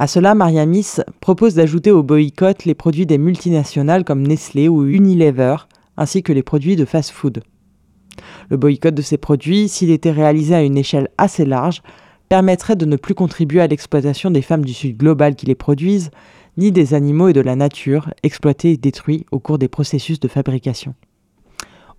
À 0.01 0.07
cela, 0.07 0.37
Mariamis 0.37 0.99
propose 1.19 1.55
d'ajouter 1.55 1.91
au 1.91 2.05
boycott 2.05 2.65
les 2.65 2.77
produits 2.77 3.05
des 3.05 3.19
multinationales 3.19 4.05
comme 4.05 4.25
Nestlé 4.25 4.69
ou 4.69 4.87
Unilever, 4.87 5.57
ainsi 5.97 6.23
que 6.23 6.33
les 6.33 6.45
produits 6.45 6.77
de 6.77 6.85
fast-food. 6.85 7.43
Le 8.49 8.57
boycott 8.57 8.95
de 8.95 9.03
ces 9.03 9.19
produits, 9.19 9.69
s'il 9.69 9.91
était 9.91 10.13
réalisé 10.13 10.55
à 10.55 10.63
une 10.63 10.79
échelle 10.79 11.09
assez 11.19 11.45
large, 11.45 11.83
permettrait 12.29 12.77
de 12.77 12.87
ne 12.87 12.95
plus 12.95 13.15
contribuer 13.15 13.61
à 13.61 13.67
l'exploitation 13.67 14.31
des 14.31 14.43
femmes 14.43 14.65
du 14.65 14.73
Sud 14.73 14.97
global 14.97 15.35
qui 15.35 15.47
les 15.47 15.57
produisent, 15.57 16.11
ni 16.57 16.71
des 16.71 16.95
animaux 16.95 17.29
et 17.29 17.33
de 17.33 17.41
la 17.41 17.57
nature 17.57 18.15
exploités 18.23 18.73
et 18.73 18.77
détruits 18.77 19.27
au 19.33 19.41
cours 19.41 19.59
des 19.59 19.69
processus 19.69 20.21
de 20.21 20.29
fabrication. 20.29 20.95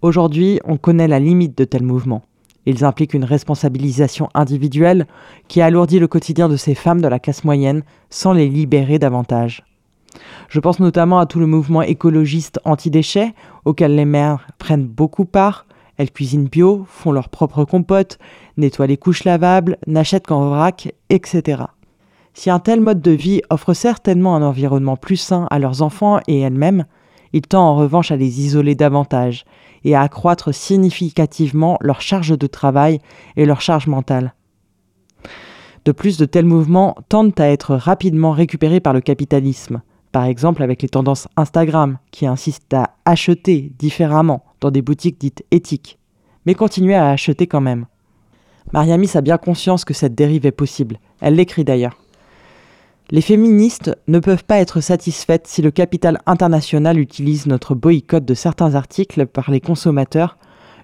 Aujourd'hui, 0.01 0.61
on 0.63 0.77
connaît 0.77 1.09
la 1.09 1.19
limite 1.19 1.57
de 1.57 1.65
tels 1.65 1.83
mouvements. 1.83 2.23
Ils 2.65 2.83
impliquent 2.85 3.13
une 3.13 3.23
responsabilisation 3.25 4.29
individuelle 4.33 5.07
qui 5.47 5.61
alourdit 5.61 5.99
le 5.99 6.07
quotidien 6.07 6.49
de 6.49 6.57
ces 6.57 6.75
femmes 6.75 7.01
de 7.01 7.07
la 7.07 7.19
classe 7.19 7.43
moyenne 7.43 7.83
sans 8.09 8.33
les 8.33 8.47
libérer 8.47 8.99
davantage. 8.99 9.63
Je 10.49 10.59
pense 10.59 10.79
notamment 10.79 11.19
à 11.19 11.25
tout 11.25 11.39
le 11.39 11.45
mouvement 11.45 11.81
écologiste 11.81 12.59
anti-déchets 12.65 13.33
auquel 13.65 13.95
les 13.95 14.05
mères 14.05 14.47
prennent 14.57 14.87
beaucoup 14.87 15.25
part, 15.25 15.65
elles 15.97 16.11
cuisinent 16.11 16.47
bio, 16.47 16.85
font 16.87 17.11
leurs 17.11 17.29
propres 17.29 17.65
compotes, 17.65 18.19
nettoient 18.57 18.87
les 18.87 18.97
couches 18.97 19.25
lavables, 19.25 19.77
n'achètent 19.85 20.27
qu'en 20.27 20.49
vrac, 20.49 20.93
etc. 21.09 21.63
Si 22.33 22.49
un 22.49 22.59
tel 22.59 22.79
mode 22.79 23.01
de 23.01 23.11
vie 23.11 23.41
offre 23.49 23.73
certainement 23.73 24.35
un 24.35 24.41
environnement 24.41 24.95
plus 24.95 25.17
sain 25.17 25.45
à 25.51 25.59
leurs 25.59 25.81
enfants 25.81 26.19
et 26.27 26.39
elles-mêmes, 26.39 26.85
il 27.33 27.41
tend 27.41 27.67
en 27.67 27.75
revanche 27.75 28.11
à 28.11 28.15
les 28.15 28.41
isoler 28.41 28.75
davantage 28.75 29.45
et 29.83 29.95
à 29.95 30.01
accroître 30.01 30.53
significativement 30.53 31.77
leur 31.81 32.01
charge 32.01 32.37
de 32.37 32.47
travail 32.47 32.99
et 33.35 33.45
leur 33.45 33.61
charge 33.61 33.87
mentale. 33.87 34.33
De 35.85 35.91
plus, 35.91 36.17
de 36.17 36.25
tels 36.25 36.45
mouvements 36.45 36.95
tendent 37.07 37.39
à 37.39 37.49
être 37.49 37.75
rapidement 37.75 38.31
récupérés 38.31 38.79
par 38.79 38.93
le 38.93 39.01
capitalisme, 39.01 39.81
par 40.11 40.25
exemple 40.25 40.63
avec 40.63 40.81
les 40.81 40.89
tendances 40.89 41.27
Instagram 41.37 41.97
qui 42.11 42.25
insistent 42.25 42.73
à 42.73 42.95
acheter 43.05 43.71
différemment 43.79 44.43
dans 44.61 44.71
des 44.71 44.81
boutiques 44.81 45.19
dites 45.19 45.43
éthiques, 45.51 45.99
mais 46.45 46.55
continuer 46.55 46.95
à 46.95 47.09
acheter 47.09 47.47
quand 47.47 47.61
même. 47.61 47.85
Mariamis 48.73 49.11
a 49.15 49.21
bien 49.21 49.37
conscience 49.37 49.85
que 49.85 49.93
cette 49.93 50.15
dérive 50.15 50.45
est 50.45 50.51
possible. 50.51 50.99
Elle 51.21 51.35
l'écrit 51.35 51.63
d'ailleurs. 51.63 51.97
Les 53.11 53.21
féministes 53.21 53.97
ne 54.07 54.19
peuvent 54.19 54.43
pas 54.43 54.59
être 54.59 54.81
satisfaites 54.81 55.47
si 55.47 55.63
le 55.63 55.71
capital 55.71 56.19
international 56.27 56.99
utilise 56.99 57.47
notre 57.47 57.73
boycott 57.73 58.23
de 58.23 58.33
certains 58.35 58.75
articles 58.75 59.25
par 59.25 59.49
les 59.49 59.61
consommateurs 59.61 60.37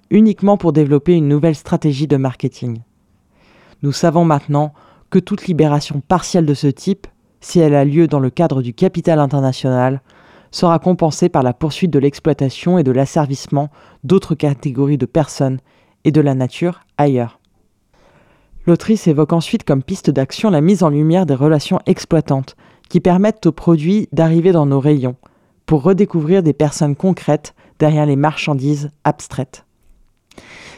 uniquement 0.09 0.57
pour 0.57 0.73
développer 0.73 1.13
une 1.13 1.27
nouvelle 1.27 1.55
stratégie 1.55 2.07
de 2.07 2.17
marketing. 2.17 2.79
Nous 3.83 3.91
savons 3.91 4.25
maintenant 4.25 4.73
que 5.11 5.19
toute 5.19 5.45
libération 5.45 6.01
partielle 6.01 6.47
de 6.47 6.55
ce 6.55 6.65
type, 6.65 7.05
si 7.41 7.59
elle 7.59 7.75
a 7.75 7.85
lieu 7.85 8.07
dans 8.07 8.19
le 8.19 8.31
cadre 8.31 8.63
du 8.63 8.73
capital 8.73 9.19
international, 9.19 10.01
sera 10.49 10.79
compensée 10.79 11.29
par 11.29 11.43
la 11.43 11.53
poursuite 11.53 11.91
de 11.91 11.99
l'exploitation 11.99 12.79
et 12.79 12.83
de 12.83 12.91
l'asservissement 12.91 13.69
d'autres 14.03 14.33
catégories 14.33 14.97
de 14.97 15.05
personnes 15.05 15.59
et 16.05 16.11
de 16.11 16.21
la 16.21 16.33
nature 16.33 16.81
ailleurs. 16.97 17.39
L'autrice 18.67 19.07
évoque 19.07 19.33
ensuite 19.33 19.63
comme 19.63 19.83
piste 19.83 20.09
d'action 20.09 20.49
la 20.49 20.61
mise 20.61 20.81
en 20.81 20.89
lumière 20.89 21.25
des 21.25 21.35
relations 21.35 21.79
exploitantes 21.85 22.55
qui 22.89 22.99
permettent 22.99 23.45
aux 23.45 23.51
produits 23.51 24.09
d'arriver 24.11 24.51
dans 24.51 24.65
nos 24.65 24.79
rayons 24.79 25.15
pour 25.65 25.83
redécouvrir 25.83 26.41
des 26.41 26.53
personnes 26.53 26.95
concrètes 26.95 27.53
derrière 27.79 28.05
les 28.05 28.15
marchandises 28.15 28.89
abstraites. 29.03 29.65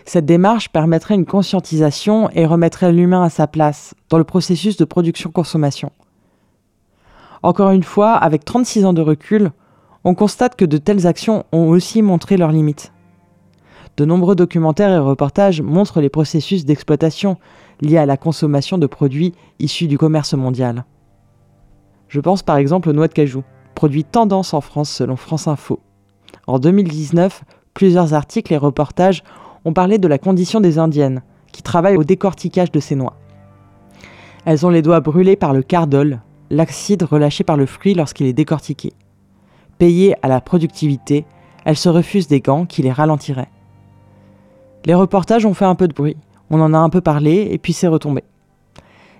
Cette 0.05 0.25
démarche 0.25 0.69
permettrait 0.69 1.15
une 1.15 1.25
conscientisation 1.25 2.29
et 2.31 2.45
remettrait 2.45 2.91
l'humain 2.91 3.23
à 3.23 3.29
sa 3.29 3.47
place 3.47 3.93
dans 4.09 4.17
le 4.17 4.23
processus 4.23 4.77
de 4.77 4.85
production-consommation. 4.85 5.91
Encore 7.43 7.71
une 7.71 7.83
fois, 7.83 8.13
avec 8.13 8.45
36 8.45 8.85
ans 8.85 8.93
de 8.93 9.01
recul, 9.01 9.51
on 10.03 10.15
constate 10.15 10.55
que 10.55 10.65
de 10.65 10.77
telles 10.77 11.07
actions 11.07 11.45
ont 11.51 11.67
aussi 11.67 12.01
montré 12.01 12.37
leurs 12.37 12.51
limites. 12.51 12.93
De 13.97 14.05
nombreux 14.05 14.35
documentaires 14.35 14.91
et 14.91 14.99
reportages 14.99 15.61
montrent 15.61 16.01
les 16.01 16.09
processus 16.09 16.65
d'exploitation 16.65 17.37
liés 17.81 17.97
à 17.97 18.05
la 18.05 18.17
consommation 18.17 18.77
de 18.77 18.87
produits 18.87 19.33
issus 19.59 19.87
du 19.87 19.97
commerce 19.97 20.33
mondial. 20.33 20.85
Je 22.07 22.19
pense 22.19 22.43
par 22.43 22.57
exemple 22.57 22.89
aux 22.89 22.93
noix 22.93 23.07
de 23.07 23.13
cajou, 23.13 23.43
produit 23.75 24.03
tendance 24.03 24.53
en 24.53 24.61
France 24.61 24.89
selon 24.89 25.15
France 25.15 25.47
Info. 25.47 25.79
En 26.47 26.59
2019, 26.59 27.43
plusieurs 27.73 28.13
articles 28.13 28.53
et 28.53 28.57
reportages 28.57 29.23
ont 29.65 29.73
parlé 29.73 29.97
de 29.97 30.07
la 30.07 30.17
condition 30.17 30.59
des 30.61 30.79
Indiennes, 30.79 31.21
qui 31.51 31.61
travaillent 31.61 31.97
au 31.97 32.03
décortiquage 32.03 32.71
de 32.71 32.79
ces 32.79 32.95
noix. 32.95 33.17
Elles 34.45 34.65
ont 34.65 34.69
les 34.69 34.81
doigts 34.81 35.01
brûlés 35.01 35.35
par 35.35 35.53
le 35.53 35.61
cardol, 35.61 36.21
l'acide 36.49 37.03
relâché 37.03 37.43
par 37.43 37.57
le 37.57 37.65
fruit 37.65 37.93
lorsqu'il 37.93 38.27
est 38.27 38.33
décortiqué. 38.33 38.93
Payées 39.77 40.15
à 40.21 40.27
la 40.27 40.41
productivité, 40.41 41.25
elles 41.65 41.77
se 41.77 41.89
refusent 41.89 42.27
des 42.27 42.39
gants 42.39 42.65
qui 42.65 42.81
les 42.81 42.91
ralentiraient. 42.91 43.51
Les 44.85 44.93
reportages 44.93 45.45
ont 45.45 45.53
fait 45.53 45.65
un 45.65 45.75
peu 45.75 45.87
de 45.87 45.93
bruit, 45.93 46.17
on 46.49 46.61
en 46.61 46.73
a 46.73 46.77
un 46.77 46.89
peu 46.89 47.01
parlé 47.01 47.47
et 47.51 47.57
puis 47.57 47.73
c'est 47.73 47.87
retombé. 47.87 48.23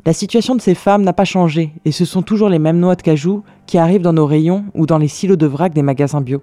La 0.05 0.13
situation 0.13 0.55
de 0.55 0.61
ces 0.61 0.75
femmes 0.75 1.03
n'a 1.03 1.13
pas 1.13 1.25
changé 1.25 1.73
et 1.83 1.91
ce 1.91 2.05
sont 2.05 2.21
toujours 2.21 2.49
les 2.49 2.59
mêmes 2.59 2.79
noix 2.79 2.95
de 2.95 3.01
cajou 3.01 3.43
qui 3.65 3.77
arrivent 3.77 4.01
dans 4.01 4.13
nos 4.13 4.25
rayons 4.25 4.65
ou 4.73 4.85
dans 4.85 4.97
les 4.97 5.09
silos 5.09 5.35
de 5.35 5.45
vrac 5.45 5.73
des 5.73 5.81
magasins 5.81 6.21
bio. 6.21 6.41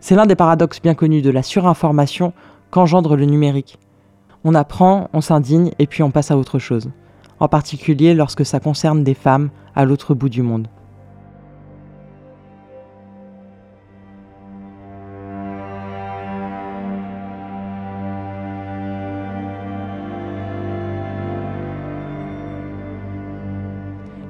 C'est 0.00 0.16
l'un 0.16 0.26
des 0.26 0.36
paradoxes 0.36 0.82
bien 0.82 0.94
connus 0.94 1.22
de 1.22 1.30
la 1.30 1.42
surinformation 1.42 2.32
qu'engendre 2.70 3.16
le 3.16 3.26
numérique. 3.26 3.78
On 4.44 4.54
apprend, 4.54 5.08
on 5.12 5.20
s'indigne 5.20 5.70
et 5.78 5.86
puis 5.86 6.02
on 6.02 6.10
passe 6.10 6.30
à 6.30 6.36
autre 6.36 6.58
chose, 6.58 6.90
en 7.40 7.48
particulier 7.48 8.14
lorsque 8.14 8.44
ça 8.44 8.60
concerne 8.60 9.04
des 9.04 9.14
femmes 9.14 9.50
à 9.74 9.84
l'autre 9.84 10.14
bout 10.14 10.28
du 10.28 10.42
monde. 10.42 10.68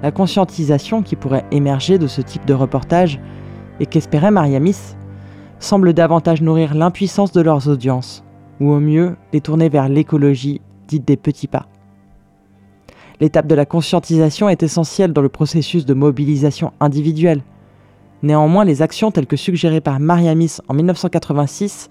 La 0.09 0.13
conscientisation 0.13 1.03
qui 1.03 1.17
pourrait 1.17 1.45
émerger 1.51 1.99
de 1.99 2.07
ce 2.07 2.23
type 2.23 2.47
de 2.47 2.55
reportage 2.55 3.21
et 3.79 3.85
qu'espérait 3.85 4.31
Mariamis 4.31 4.97
semble 5.59 5.93
davantage 5.93 6.41
nourrir 6.41 6.73
l'impuissance 6.75 7.31
de 7.31 7.43
leurs 7.43 7.69
audiences, 7.69 8.25
ou 8.59 8.71
au 8.71 8.81
mieux 8.81 9.17
les 9.35 9.43
tourner 9.43 9.69
vers 9.69 9.91
l'écologie 9.91 10.63
dite 10.87 11.07
des 11.07 11.19
petits 11.19 11.47
pas. 11.47 11.67
L'étape 13.21 13.47
de 13.47 13.55
la 13.55 13.67
conscientisation 13.67 14.49
est 14.49 14.63
essentielle 14.63 15.13
dans 15.13 15.21
le 15.21 15.29
processus 15.29 15.85
de 15.85 15.93
mobilisation 15.93 16.73
individuelle. 16.81 17.43
Néanmoins, 18.23 18.65
les 18.65 18.81
actions 18.81 19.11
telles 19.11 19.27
que 19.27 19.37
suggérées 19.37 19.83
par 19.83 20.01
Mariamis 20.01 20.57
en 20.69 20.73
1986 20.73 21.91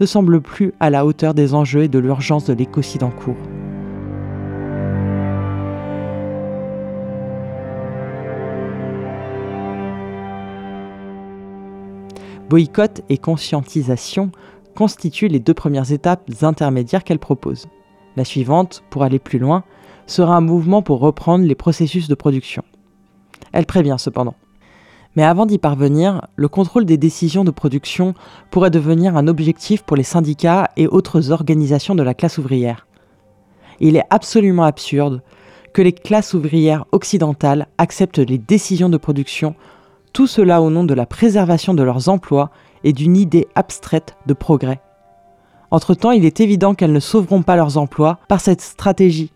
ne 0.00 0.06
semblent 0.06 0.40
plus 0.40 0.72
à 0.80 0.88
la 0.88 1.04
hauteur 1.04 1.34
des 1.34 1.52
enjeux 1.52 1.82
et 1.82 1.88
de 1.88 1.98
l'urgence 1.98 2.46
de 2.46 2.54
l'écocide 2.54 3.02
en 3.02 3.10
cours. 3.10 3.36
Boycott 12.48 13.02
et 13.08 13.18
conscientisation 13.18 14.30
constituent 14.74 15.28
les 15.28 15.40
deux 15.40 15.54
premières 15.54 15.92
étapes 15.92 16.30
intermédiaires 16.42 17.04
qu'elle 17.04 17.18
propose. 17.18 17.66
La 18.16 18.24
suivante, 18.24 18.82
pour 18.90 19.02
aller 19.02 19.18
plus 19.18 19.38
loin, 19.38 19.64
sera 20.06 20.36
un 20.36 20.40
mouvement 20.40 20.82
pour 20.82 21.00
reprendre 21.00 21.44
les 21.44 21.54
processus 21.54 22.08
de 22.08 22.14
production. 22.14 22.62
Elle 23.52 23.66
prévient 23.66 23.96
cependant. 23.98 24.34
Mais 25.14 25.24
avant 25.24 25.46
d'y 25.46 25.58
parvenir, 25.58 26.26
le 26.36 26.48
contrôle 26.48 26.84
des 26.84 26.96
décisions 26.96 27.44
de 27.44 27.50
production 27.50 28.14
pourrait 28.50 28.70
devenir 28.70 29.16
un 29.16 29.26
objectif 29.26 29.82
pour 29.82 29.96
les 29.96 30.02
syndicats 30.02 30.70
et 30.76 30.86
autres 30.86 31.32
organisations 31.32 31.94
de 31.94 32.02
la 32.02 32.14
classe 32.14 32.38
ouvrière. 32.38 32.86
Il 33.80 33.96
est 33.96 34.04
absolument 34.10 34.64
absurde 34.64 35.22
que 35.74 35.82
les 35.82 35.92
classes 35.92 36.34
ouvrières 36.34 36.86
occidentales 36.92 37.68
acceptent 37.78 38.18
les 38.18 38.38
décisions 38.38 38.88
de 38.88 38.96
production 38.96 39.54
tout 40.12 40.26
cela 40.26 40.62
au 40.62 40.70
nom 40.70 40.84
de 40.84 40.94
la 40.94 41.06
préservation 41.06 41.74
de 41.74 41.82
leurs 41.82 42.08
emplois 42.08 42.50
et 42.84 42.92
d'une 42.92 43.16
idée 43.16 43.48
abstraite 43.54 44.16
de 44.26 44.34
progrès. 44.34 44.80
Entre-temps, 45.70 46.12
il 46.12 46.24
est 46.24 46.40
évident 46.40 46.74
qu'elles 46.74 46.92
ne 46.92 47.00
sauveront 47.00 47.42
pas 47.42 47.56
leurs 47.56 47.76
emplois 47.76 48.18
par 48.28 48.40
cette 48.40 48.62
stratégie, 48.62 49.32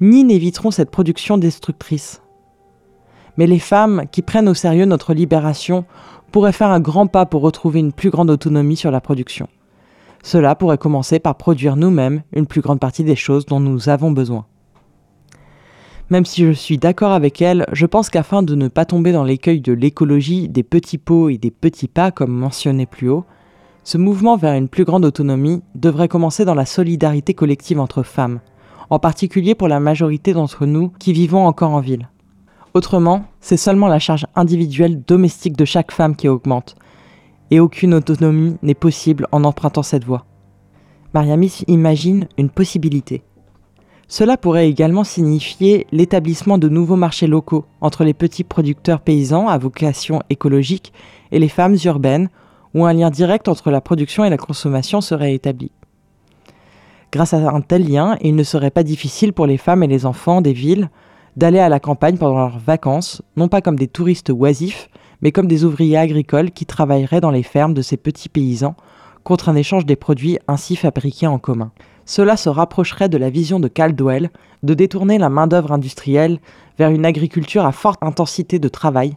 ni 0.00 0.24
n'éviteront 0.24 0.70
cette 0.70 0.90
production 0.90 1.38
destructrice. 1.38 2.22
Mais 3.36 3.46
les 3.46 3.58
femmes 3.58 4.04
qui 4.10 4.22
prennent 4.22 4.48
au 4.48 4.54
sérieux 4.54 4.86
notre 4.86 5.14
libération 5.14 5.84
pourraient 6.32 6.52
faire 6.52 6.70
un 6.70 6.80
grand 6.80 7.06
pas 7.06 7.26
pour 7.26 7.42
retrouver 7.42 7.80
une 7.80 7.92
plus 7.92 8.10
grande 8.10 8.30
autonomie 8.30 8.76
sur 8.76 8.90
la 8.90 9.00
production. 9.00 9.48
Cela 10.22 10.56
pourrait 10.56 10.78
commencer 10.78 11.20
par 11.20 11.36
produire 11.36 11.76
nous-mêmes 11.76 12.22
une 12.32 12.46
plus 12.46 12.60
grande 12.60 12.80
partie 12.80 13.04
des 13.04 13.14
choses 13.14 13.46
dont 13.46 13.60
nous 13.60 13.88
avons 13.88 14.10
besoin. 14.10 14.46
Même 16.08 16.24
si 16.24 16.46
je 16.46 16.52
suis 16.52 16.78
d'accord 16.78 17.10
avec 17.10 17.42
elle, 17.42 17.66
je 17.72 17.84
pense 17.84 18.10
qu'afin 18.10 18.44
de 18.44 18.54
ne 18.54 18.68
pas 18.68 18.84
tomber 18.84 19.10
dans 19.10 19.24
l'écueil 19.24 19.60
de 19.60 19.72
l'écologie, 19.72 20.48
des 20.48 20.62
petits 20.62 20.98
pots 20.98 21.28
et 21.28 21.36
des 21.36 21.50
petits 21.50 21.88
pas 21.88 22.12
comme 22.12 22.30
mentionné 22.30 22.86
plus 22.86 23.08
haut, 23.08 23.24
ce 23.82 23.98
mouvement 23.98 24.36
vers 24.36 24.54
une 24.54 24.68
plus 24.68 24.84
grande 24.84 25.04
autonomie 25.04 25.62
devrait 25.74 26.06
commencer 26.06 26.44
dans 26.44 26.54
la 26.54 26.64
solidarité 26.64 27.34
collective 27.34 27.80
entre 27.80 28.04
femmes, 28.04 28.38
en 28.88 29.00
particulier 29.00 29.56
pour 29.56 29.66
la 29.66 29.80
majorité 29.80 30.32
d'entre 30.32 30.64
nous 30.64 30.92
qui 31.00 31.12
vivons 31.12 31.44
encore 31.44 31.72
en 31.72 31.80
ville. 31.80 32.08
Autrement, 32.74 33.24
c'est 33.40 33.56
seulement 33.56 33.88
la 33.88 33.98
charge 33.98 34.26
individuelle 34.36 35.02
domestique 35.02 35.56
de 35.56 35.64
chaque 35.64 35.90
femme 35.90 36.14
qui 36.14 36.28
augmente, 36.28 36.76
et 37.50 37.58
aucune 37.58 37.94
autonomie 37.94 38.58
n'est 38.62 38.74
possible 38.74 39.26
en 39.32 39.42
empruntant 39.42 39.82
cette 39.82 40.04
voie. 40.04 40.24
Mariamis 41.14 41.64
imagine 41.66 42.28
une 42.38 42.50
possibilité. 42.50 43.22
Cela 44.08 44.36
pourrait 44.36 44.68
également 44.68 45.02
signifier 45.02 45.86
l'établissement 45.90 46.58
de 46.58 46.68
nouveaux 46.68 46.96
marchés 46.96 47.26
locaux 47.26 47.64
entre 47.80 48.04
les 48.04 48.14
petits 48.14 48.44
producteurs 48.44 49.00
paysans 49.00 49.48
à 49.48 49.58
vocation 49.58 50.22
écologique 50.30 50.92
et 51.32 51.40
les 51.40 51.48
femmes 51.48 51.76
urbaines, 51.84 52.28
où 52.74 52.84
un 52.84 52.92
lien 52.92 53.10
direct 53.10 53.48
entre 53.48 53.70
la 53.70 53.80
production 53.80 54.24
et 54.24 54.30
la 54.30 54.36
consommation 54.36 55.00
serait 55.00 55.34
établi. 55.34 55.72
Grâce 57.10 57.34
à 57.34 57.38
un 57.38 57.60
tel 57.62 57.88
lien, 57.88 58.16
il 58.20 58.36
ne 58.36 58.42
serait 58.42 58.70
pas 58.70 58.82
difficile 58.82 59.32
pour 59.32 59.46
les 59.46 59.56
femmes 59.56 59.82
et 59.82 59.88
les 59.88 60.06
enfants 60.06 60.40
des 60.40 60.52
villes 60.52 60.90
d'aller 61.36 61.58
à 61.58 61.68
la 61.68 61.80
campagne 61.80 62.16
pendant 62.16 62.36
leurs 62.36 62.58
vacances, 62.58 63.22
non 63.36 63.48
pas 63.48 63.60
comme 63.60 63.78
des 63.78 63.88
touristes 63.88 64.30
oisifs, 64.30 64.88
mais 65.20 65.32
comme 65.32 65.48
des 65.48 65.64
ouvriers 65.64 65.96
agricoles 65.96 66.50
qui 66.50 66.66
travailleraient 66.66 67.20
dans 67.20 67.30
les 67.30 67.42
fermes 67.42 67.74
de 67.74 67.82
ces 67.82 67.96
petits 67.96 68.28
paysans 68.28 68.74
contre 69.24 69.48
un 69.48 69.56
échange 69.56 69.86
des 69.86 69.96
produits 69.96 70.38
ainsi 70.46 70.76
fabriqués 70.76 71.26
en 71.26 71.38
commun. 71.38 71.72
Cela 72.06 72.36
se 72.36 72.48
rapprocherait 72.48 73.08
de 73.08 73.18
la 73.18 73.30
vision 73.30 73.58
de 73.60 73.68
Caldwell 73.68 74.30
de 74.62 74.74
détourner 74.74 75.18
la 75.18 75.28
main-d'œuvre 75.28 75.72
industrielle 75.72 76.38
vers 76.78 76.90
une 76.90 77.04
agriculture 77.04 77.66
à 77.66 77.72
forte 77.72 78.02
intensité 78.02 78.58
de 78.58 78.68
travail. 78.68 79.16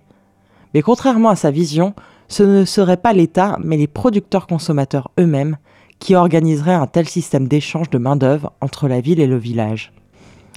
Mais 0.73 0.81
contrairement 0.81 1.29
à 1.29 1.35
sa 1.35 1.51
vision, 1.51 1.93
ce 2.27 2.43
ne 2.43 2.65
serait 2.65 2.97
pas 2.97 3.13
l'État, 3.13 3.57
mais 3.63 3.77
les 3.77 3.87
producteurs-consommateurs 3.87 5.11
eux-mêmes 5.19 5.57
qui 5.99 6.15
organiseraient 6.15 6.73
un 6.73 6.87
tel 6.87 7.07
système 7.07 7.47
d'échange 7.47 7.89
de 7.89 7.97
main-d'œuvre 7.99 8.53
entre 8.59 8.87
la 8.87 9.01
ville 9.01 9.19
et 9.19 9.27
le 9.27 9.37
village. 9.37 9.93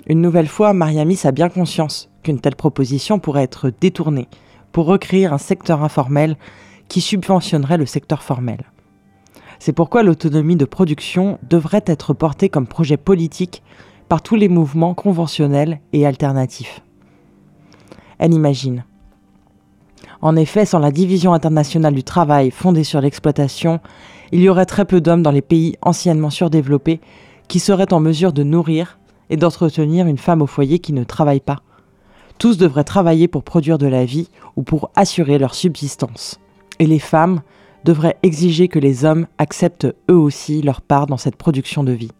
Une 0.07 0.21
nouvelle 0.21 0.49
fois, 0.49 0.73
Mariamis 0.73 1.21
a 1.25 1.33
bien 1.33 1.49
conscience 1.49 2.11
qu'une 2.23 2.41
telle 2.41 2.57
proposition 2.57 3.19
pourrait 3.19 3.45
être 3.45 3.71
détournée 3.81 4.29
pour 4.73 4.87
recréer 4.87 5.27
un 5.27 5.39
secteur 5.39 5.83
informel 5.83 6.37
qui 6.89 7.01
subventionnerait 7.01 7.79
le 7.79 7.87
secteur 7.87 8.23
formel. 8.23 8.65
C'est 9.65 9.73
pourquoi 9.73 10.03
l'autonomie 10.03 10.57
de 10.57 10.65
production 10.65 11.39
devrait 11.49 11.85
être 11.87 12.15
portée 12.15 12.49
comme 12.49 12.67
projet 12.67 12.97
politique 12.97 13.63
par 14.09 14.21
tous 14.21 14.35
les 14.35 14.49
mouvements 14.49 14.93
conventionnels 14.93 15.79
et 15.93 16.05
alternatifs. 16.05 16.81
Elle 18.19 18.35
imagine. 18.35 18.85
En 20.21 20.35
effet, 20.35 20.67
sans 20.67 20.81
la 20.81 20.91
division 20.91 21.33
internationale 21.33 21.95
du 21.95 22.03
travail 22.03 22.51
fondée 22.51 22.83
sur 22.83 23.01
l'exploitation, 23.01 23.79
il 24.33 24.41
y 24.41 24.49
aurait 24.49 24.67
très 24.67 24.85
peu 24.85 25.01
d'hommes 25.01 25.23
dans 25.23 25.31
les 25.31 25.43
pays 25.43 25.77
anciennement 25.81 26.31
surdéveloppés 26.31 27.01
qui 27.47 27.61
seraient 27.61 27.93
en 27.93 28.01
mesure 28.01 28.33
de 28.33 28.43
nourrir 28.43 28.99
et 29.31 29.37
d'entretenir 29.37 30.09
une 30.09 30.19
femme 30.19 30.43
au 30.43 30.49
foyer 30.49 30.81
qui 30.81 30.93
ne 30.93 31.05
travaille 31.05 31.39
pas. 31.39 31.63
Tous 32.37 32.59
devraient 32.59 32.83
travailler 32.83 33.29
pour 33.29 33.45
produire 33.45 33.79
de 33.79 33.87
la 33.87 34.07
vie 34.07 34.29
ou 34.57 34.65
pour 34.65 34.91
assurer 34.97 35.39
leur 35.39 35.55
subsistance. 35.55 36.41
Et 36.81 36.87
les 36.89 36.99
femmes 36.99 37.43
devraient 37.85 38.19
exiger 38.23 38.69
que 38.69 38.79
les 38.79 39.05
hommes 39.05 39.27
acceptent 39.39 39.95
eux 40.11 40.17
aussi 40.17 40.63
leur 40.63 40.81
part 40.81 41.07
dans 41.07 41.17
cette 41.17 41.37
production 41.37 41.85
de 41.85 41.93
vie. 41.93 42.13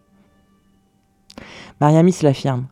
Mariamis 1.81 2.17
l'affirme, 2.21 2.67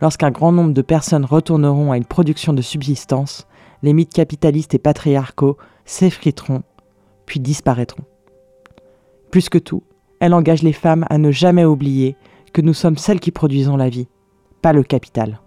lorsqu'un 0.00 0.30
grand 0.30 0.52
nombre 0.52 0.72
de 0.72 0.82
personnes 0.82 1.24
retourneront 1.24 1.92
à 1.92 1.96
une 1.96 2.04
production 2.04 2.52
de 2.52 2.62
subsistance, 2.62 3.46
les 3.82 3.92
mythes 3.92 4.12
capitalistes 4.12 4.74
et 4.74 4.78
patriarcaux 4.78 5.56
s'effriteront, 5.84 6.62
puis 7.26 7.40
disparaîtront. 7.40 8.04
Plus 9.30 9.48
que 9.48 9.58
tout, 9.58 9.82
elle 10.20 10.34
engage 10.34 10.62
les 10.62 10.72
femmes 10.72 11.04
à 11.10 11.18
ne 11.18 11.30
jamais 11.30 11.64
oublier 11.64 12.16
que 12.52 12.62
nous 12.62 12.74
sommes 12.74 12.96
celles 12.96 13.20
qui 13.20 13.30
produisons 13.30 13.76
la 13.76 13.88
vie, 13.88 14.08
pas 14.62 14.72
le 14.72 14.82
capital. 14.82 15.40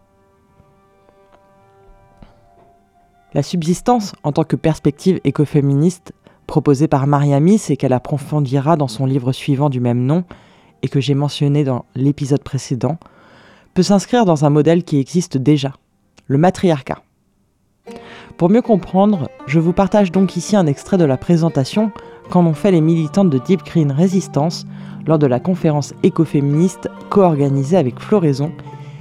La 3.34 3.44
subsistance, 3.44 4.13
en 4.24 4.32
tant 4.32 4.44
que 4.44 4.56
perspective 4.56 5.20
écoféministe 5.24 6.13
proposée 6.50 6.88
par 6.88 7.06
Maria 7.06 7.39
Miss 7.39 7.70
et 7.70 7.77
qu'elle 7.77 7.94
approfondira 7.94 8.75
dans 8.75 8.88
son 8.88 9.06
livre 9.06 9.32
suivant 9.32 9.70
du 9.70 9.79
même 9.79 10.03
nom, 10.03 10.24
et 10.82 10.88
que 10.88 11.00
j'ai 11.00 11.13
mentionné 11.13 11.63
dans 11.63 11.86
l'épisode 11.96 12.41
précédent, 12.41 12.98
peut 13.75 13.84
s'inscrire 13.84 14.25
dans 14.25 14.46
un 14.46 14.50
modèle 14.50 14.84
qui 14.84 15.00
existe 15.00 15.38
déjà, 15.38 15.74
le 16.25 16.39
matriarcat. 16.39 17.03
Pour 18.38 18.50
mieux 18.50 18.63
comprendre, 18.63 19.29
je 19.46 19.60
vous 19.60 19.74
partage 19.74 20.12
donc 20.12 20.38
ici 20.38 20.56
un 20.56 20.65
extrait 20.65 20.98
de 20.98 21.06
la 21.06 21.18
présentation 21.18 21.91
qu'en 22.32 22.46
ont 22.48 22.53
fait 22.53 22.72
les 22.72 22.82
militantes 22.82 23.29
de 23.29 23.38
Deep 23.38 23.63
Green 23.63 23.91
Resistance 23.91 24.65
lors 25.06 25.20
de 25.20 25.27
la 25.27 25.39
conférence 25.39 25.94
écoféministe 26.01 26.89
co-organisée 27.12 27.77
avec 27.77 28.00
Floraison 28.00 28.51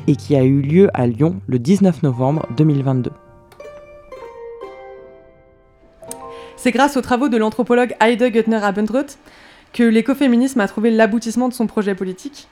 et 0.07 0.17
qui 0.17 0.37
a 0.37 0.45
eu 0.45 0.61
lieu 0.61 0.91
à 0.93 1.07
Lyon 1.07 1.37
le 1.47 1.59
19 1.59 2.03
novembre 2.03 2.47
2022. 2.59 3.11
C'est 6.59 6.73
grâce 6.73 6.97
aux 6.97 7.03
travaux 7.03 7.29
de 7.29 7.37
l'anthropologue 7.37 7.95
Heide 8.01 8.21
Göttner-Abendroth 8.21 9.17
que 9.73 9.85
l'écoféminisme 9.85 10.59
a 10.59 10.67
trouvé 10.67 10.91
l'aboutissement 10.91 11.49
de 11.49 11.55
son 11.55 11.69
projet 11.69 11.95
politique. 11.95 12.49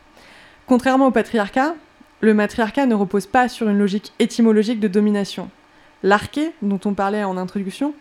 Contrairement 0.68 1.08
au 1.08 1.10
patriarcat, 1.10 1.74
le 2.20 2.32
matriarcat 2.32 2.86
ne 2.86 2.94
repose 2.94 3.26
pas 3.26 3.48
sur 3.48 3.68
une 3.68 3.78
logique 3.78 4.12
étymologique 4.20 4.78
de 4.78 4.86
domination. 4.86 5.50
L'arché, 6.04 6.52
dont 6.62 6.78
on 6.84 6.94
parlait 6.94 7.24
en 7.24 7.36
introduction, 7.36 7.94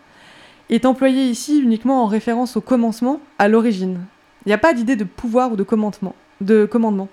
est 0.70 0.86
employé 0.86 1.24
ici 1.24 1.58
uniquement 1.58 2.04
en 2.04 2.06
référence 2.06 2.56
au 2.56 2.60
commencement, 2.60 3.20
à 3.40 3.48
l'origine. 3.48 3.98
Il 4.44 4.50
n'y 4.50 4.54
a 4.54 4.58
pas 4.58 4.74
d'idée 4.74 4.94
de 4.94 5.02
pouvoir 5.02 5.50
ou 5.50 5.56
de 5.56 5.64
commandement, 5.64 6.14
de 6.40 6.66
commandement. 6.66 7.08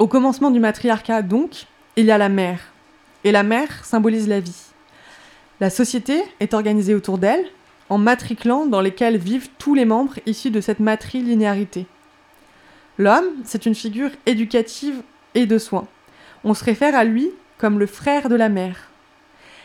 Au 0.00 0.08
commencement 0.08 0.50
du 0.50 0.58
matriarcat, 0.58 1.22
donc, 1.22 1.66
il 1.94 2.06
y 2.06 2.10
a 2.10 2.18
la 2.18 2.28
mère. 2.28 2.72
Et 3.22 3.30
la 3.30 3.44
mère 3.44 3.84
symbolise 3.84 4.26
la 4.26 4.40
vie. 4.40 4.70
La 5.60 5.70
société 5.70 6.20
est 6.40 6.52
organisée 6.52 6.96
autour 6.96 7.18
d'elle, 7.18 7.44
en 7.90 7.98
matriclants 7.98 8.66
dans 8.66 8.80
lesquels 8.80 9.18
vivent 9.18 9.50
tous 9.58 9.74
les 9.74 9.84
membres 9.84 10.14
issus 10.24 10.50
de 10.50 10.60
cette 10.60 10.80
matrilinéarité. 10.80 11.86
L'homme, 12.98 13.26
c'est 13.44 13.66
une 13.66 13.74
figure 13.74 14.10
éducative 14.26 15.02
et 15.34 15.46
de 15.46 15.58
soins. 15.58 15.86
On 16.44 16.54
se 16.54 16.64
réfère 16.64 16.94
à 16.94 17.04
lui 17.04 17.30
comme 17.58 17.78
le 17.78 17.86
frère 17.86 18.28
de 18.28 18.36
la 18.36 18.48
mère. 18.48 18.88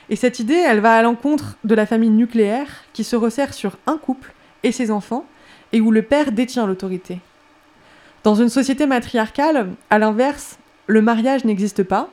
Et 0.09 0.15
cette 0.15 0.39
idée, 0.39 0.53
elle 0.53 0.81
va 0.81 0.97
à 0.97 1.01
l'encontre 1.01 1.57
de 1.63 1.75
la 1.75 1.85
famille 1.85 2.09
nucléaire 2.09 2.83
qui 2.93 3.03
se 3.03 3.15
resserre 3.15 3.53
sur 3.53 3.77
un 3.87 3.97
couple 3.97 4.33
et 4.63 4.71
ses 4.71 4.91
enfants, 4.91 5.25
et 5.71 5.81
où 5.81 5.91
le 5.91 6.01
père 6.01 6.31
détient 6.31 6.67
l'autorité. 6.67 7.19
Dans 8.23 8.35
une 8.35 8.49
société 8.49 8.87
matriarcale, 8.87 9.69
à 9.89 9.99
l'inverse, 9.99 10.57
le 10.87 11.01
mariage 11.01 11.45
n'existe 11.45 11.83
pas, 11.83 12.09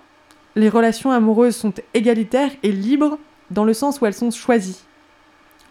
les 0.57 0.69
relations 0.69 1.11
amoureuses 1.11 1.57
sont 1.57 1.73
égalitaires 1.95 2.51
et 2.63 2.73
libres 2.73 3.19
dans 3.51 3.65
le 3.65 3.73
sens 3.73 4.01
où 4.01 4.07
elles 4.07 4.15
sont 4.15 4.31
choisies. 4.31 4.83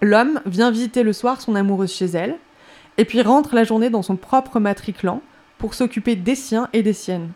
L'homme 0.01 0.41
vient 0.45 0.71
visiter 0.71 1.03
le 1.03 1.13
soir 1.13 1.41
son 1.41 1.55
amoureuse 1.55 1.93
chez 1.93 2.05
elle, 2.05 2.37
et 2.97 3.05
puis 3.05 3.21
rentre 3.21 3.55
la 3.55 3.63
journée 3.63 3.89
dans 3.89 4.01
son 4.01 4.15
propre 4.15 4.59
matriclan 4.59 5.21
pour 5.57 5.73
s'occuper 5.73 6.15
des 6.15 6.35
siens 6.35 6.69
et 6.73 6.83
des 6.83 6.93
siennes. 6.93 7.31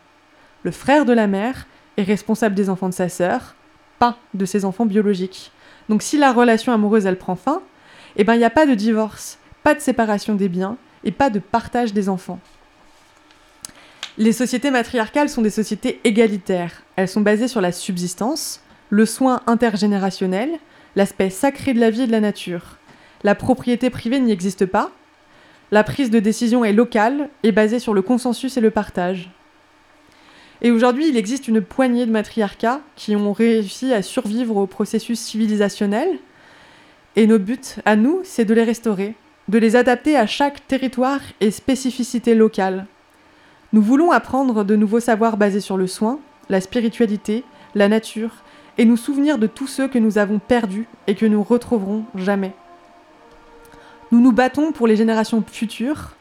Le 0.63 0.71
frère 0.71 1.05
de 1.05 1.13
la 1.13 1.27
mère 1.27 1.67
est 1.97 2.03
responsable 2.03 2.55
des 2.55 2.69
enfants 2.69 2.89
de 2.89 2.93
sa 2.93 3.09
sœur, 3.09 3.55
pas 3.99 4.17
de 4.33 4.45
ses 4.45 4.65
enfants 4.65 4.85
biologiques. 4.85 5.51
Donc 5.89 6.01
si 6.01 6.17
la 6.17 6.33
relation 6.33 6.73
amoureuse 6.73 7.05
elle 7.05 7.17
prend 7.17 7.35
fin, 7.35 7.61
eh 8.15 8.23
ben 8.23 8.33
il 8.33 8.39
n'y 8.39 8.45
a 8.45 8.49
pas 8.49 8.65
de 8.65 8.73
divorce, 8.73 9.37
pas 9.63 9.75
de 9.75 9.79
séparation 9.79 10.35
des 10.35 10.49
biens 10.49 10.77
et 11.03 11.11
pas 11.11 11.29
de 11.29 11.39
partage 11.39 11.93
des 11.93 12.09
enfants. 12.09 12.39
Les 14.17 14.31
sociétés 14.31 14.71
matriarcales 14.71 15.29
sont 15.29 15.41
des 15.41 15.49
sociétés 15.49 15.99
égalitaires. 16.03 16.83
Elles 16.95 17.09
sont 17.09 17.21
basées 17.21 17.49
sur 17.49 17.61
la 17.61 17.71
subsistance, 17.71 18.61
le 18.89 19.05
soin 19.05 19.41
intergénérationnel, 19.45 20.57
l'aspect 20.95 21.29
sacré 21.29 21.73
de 21.73 21.79
la 21.79 21.89
vie 21.89 22.03
et 22.03 22.07
de 22.07 22.11
la 22.11 22.21
nature. 22.21 22.77
La 23.23 23.35
propriété 23.35 23.89
privée 23.89 24.19
n'y 24.19 24.31
existe 24.31 24.65
pas. 24.65 24.91
La 25.71 25.83
prise 25.83 26.11
de 26.11 26.19
décision 26.19 26.63
est 26.63 26.73
locale 26.73 27.29
et 27.43 27.51
basée 27.51 27.79
sur 27.79 27.93
le 27.93 28.01
consensus 28.01 28.55
et 28.57 28.61
le 28.61 28.71
partage. 28.71 29.31
Et 30.61 30.71
aujourd'hui, 30.71 31.09
il 31.09 31.17
existe 31.17 31.47
une 31.47 31.61
poignée 31.61 32.05
de 32.05 32.11
matriarcats 32.11 32.81
qui 32.95 33.15
ont 33.15 33.33
réussi 33.33 33.93
à 33.93 34.01
survivre 34.01 34.55
au 34.55 34.67
processus 34.67 35.19
civilisationnel. 35.19 36.19
Et 37.15 37.27
notre 37.27 37.43
but, 37.43 37.79
à 37.85 37.95
nous, 37.95 38.21
c'est 38.23 38.45
de 38.45 38.53
les 38.53 38.63
restaurer, 38.63 39.15
de 39.47 39.57
les 39.57 39.75
adapter 39.75 40.15
à 40.15 40.27
chaque 40.27 40.65
territoire 40.67 41.19
et 41.41 41.51
spécificité 41.51 42.35
locale. 42.35 42.85
Nous 43.73 43.81
voulons 43.81 44.11
apprendre 44.11 44.63
de 44.63 44.75
nouveaux 44.75 44.99
savoirs 44.99 45.37
basés 45.37 45.59
sur 45.59 45.77
le 45.77 45.87
soin, 45.87 46.19
la 46.49 46.61
spiritualité, 46.61 47.43
la 47.73 47.89
nature, 47.89 48.43
et 48.77 48.85
nous 48.85 48.97
souvenir 48.97 49.37
de 49.37 49.47
tous 49.47 49.67
ceux 49.67 49.87
que 49.87 49.99
nous 49.99 50.17
avons 50.17 50.39
perdus 50.39 50.87
et 51.07 51.15
que 51.15 51.25
nous 51.25 51.43
retrouverons 51.43 52.03
jamais. 52.15 52.53
Nous 54.11 54.19
nous 54.21 54.31
battons 54.31 54.71
pour 54.71 54.87
les 54.87 54.95
générations 54.95 55.43
futures. 55.45 56.11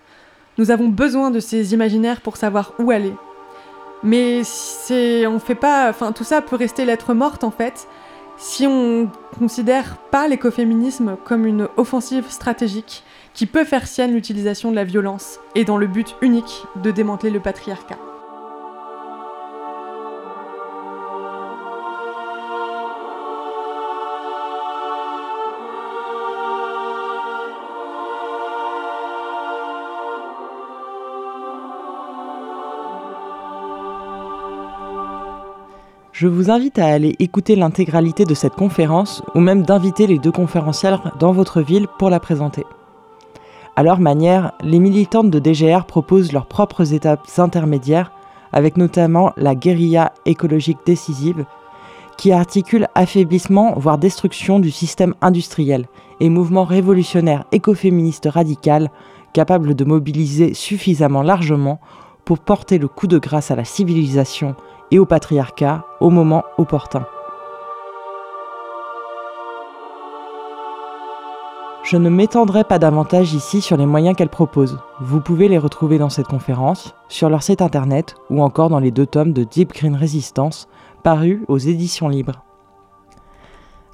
Nous 0.58 0.70
avons 0.70 0.88
besoin 0.88 1.30
de 1.30 1.40
ces 1.40 1.74
imaginaires 1.74 2.20
pour 2.20 2.36
savoir 2.36 2.74
où 2.78 2.90
aller, 2.90 3.12
mais 4.04 4.42
on 5.26 5.38
fait 5.38 5.54
pas, 5.54 5.90
enfin 5.90 6.12
tout 6.12 6.24
ça 6.24 6.42
peut 6.42 6.56
rester 6.56 6.84
lettre 6.84 7.14
morte 7.14 7.42
en 7.42 7.50
fait, 7.50 7.88
si 8.36 8.66
on 8.66 9.10
considère 9.38 9.96
pas 9.96 10.28
l'écoféminisme 10.28 11.16
comme 11.24 11.46
une 11.46 11.68
offensive 11.76 12.28
stratégique 12.28 13.02
qui 13.32 13.46
peut 13.46 13.64
faire 13.64 13.86
sienne 13.86 14.12
l'utilisation 14.12 14.70
de 14.70 14.76
la 14.76 14.84
violence 14.84 15.40
et 15.54 15.64
dans 15.64 15.78
le 15.78 15.86
but 15.86 16.14
unique 16.20 16.64
de 16.82 16.90
démanteler 16.90 17.30
le 17.30 17.40
patriarcat. 17.40 17.98
Je 36.14 36.28
vous 36.28 36.48
invite 36.48 36.78
à 36.78 36.86
aller 36.86 37.16
écouter 37.18 37.56
l'intégralité 37.56 38.24
de 38.24 38.34
cette 38.34 38.54
conférence 38.54 39.24
ou 39.34 39.40
même 39.40 39.64
d'inviter 39.64 40.06
les 40.06 40.20
deux 40.20 40.30
conférencières 40.30 41.12
dans 41.18 41.32
votre 41.32 41.60
ville 41.60 41.88
pour 41.98 42.08
la 42.08 42.20
présenter. 42.20 42.64
À 43.74 43.82
leur 43.82 43.98
manière, 43.98 44.52
les 44.62 44.78
militantes 44.78 45.28
de 45.28 45.40
DGR 45.40 45.86
proposent 45.86 46.32
leurs 46.32 46.46
propres 46.46 46.94
étapes 46.94 47.26
intermédiaires 47.38 48.12
avec 48.52 48.76
notamment 48.76 49.32
la 49.36 49.56
guérilla 49.56 50.12
écologique 50.24 50.78
décisive 50.86 51.46
qui 52.16 52.30
articule 52.30 52.86
affaiblissement 52.94 53.74
voire 53.76 53.98
destruction 53.98 54.60
du 54.60 54.70
système 54.70 55.14
industriel 55.20 55.88
et 56.20 56.28
mouvement 56.28 56.62
révolutionnaire 56.62 57.44
écoféministe 57.50 58.28
radical 58.30 58.92
capable 59.32 59.74
de 59.74 59.84
mobiliser 59.84 60.54
suffisamment 60.54 61.22
largement 61.22 61.80
pour 62.24 62.38
porter 62.38 62.78
le 62.78 62.86
coup 62.86 63.08
de 63.08 63.18
grâce 63.18 63.50
à 63.50 63.56
la 63.56 63.64
civilisation 63.64 64.54
et 64.90 64.98
au 64.98 65.06
patriarcat 65.06 65.84
au 66.00 66.10
moment 66.10 66.44
opportun. 66.58 67.06
Je 71.84 71.98
ne 71.98 72.08
m'étendrai 72.08 72.64
pas 72.64 72.78
davantage 72.78 73.34
ici 73.34 73.60
sur 73.60 73.76
les 73.76 73.84
moyens 73.84 74.16
qu'elle 74.16 74.30
propose. 74.30 74.78
Vous 75.02 75.20
pouvez 75.20 75.48
les 75.48 75.58
retrouver 75.58 75.98
dans 75.98 76.08
cette 76.08 76.28
conférence, 76.28 76.94
sur 77.10 77.28
leur 77.28 77.42
site 77.42 77.60
internet 77.60 78.14
ou 78.30 78.42
encore 78.42 78.70
dans 78.70 78.78
les 78.78 78.90
deux 78.90 79.04
tomes 79.04 79.34
de 79.34 79.44
Deep 79.44 79.74
Green 79.74 79.94
Resistance 79.94 80.66
parus 81.02 81.40
aux 81.46 81.58
éditions 81.58 82.08
libres. 82.08 82.42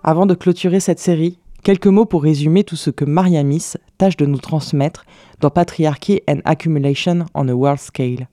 Avant 0.04 0.24
de 0.24 0.34
clôturer 0.34 0.78
cette 0.78 1.00
série, 1.00 1.40
quelques 1.64 1.88
mots 1.88 2.04
pour 2.04 2.22
résumer 2.22 2.62
tout 2.62 2.76
ce 2.76 2.90
que 2.90 3.04
Mariamis 3.04 3.72
tâche 3.98 4.16
de 4.16 4.24
nous 4.24 4.38
transmettre 4.38 5.04
dans 5.40 5.50
Patriarchy 5.50 6.22
and 6.28 6.38
Accumulation 6.44 7.26
on 7.34 7.48
a 7.48 7.52
World 7.52 7.80
Scale. 7.80 8.28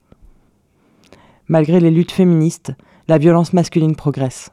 Malgré 1.50 1.80
les 1.80 1.92
luttes 1.92 2.12
féministes, 2.12 2.74
la 3.08 3.18
violence 3.18 3.54
masculine 3.54 3.96
progresse. 3.96 4.52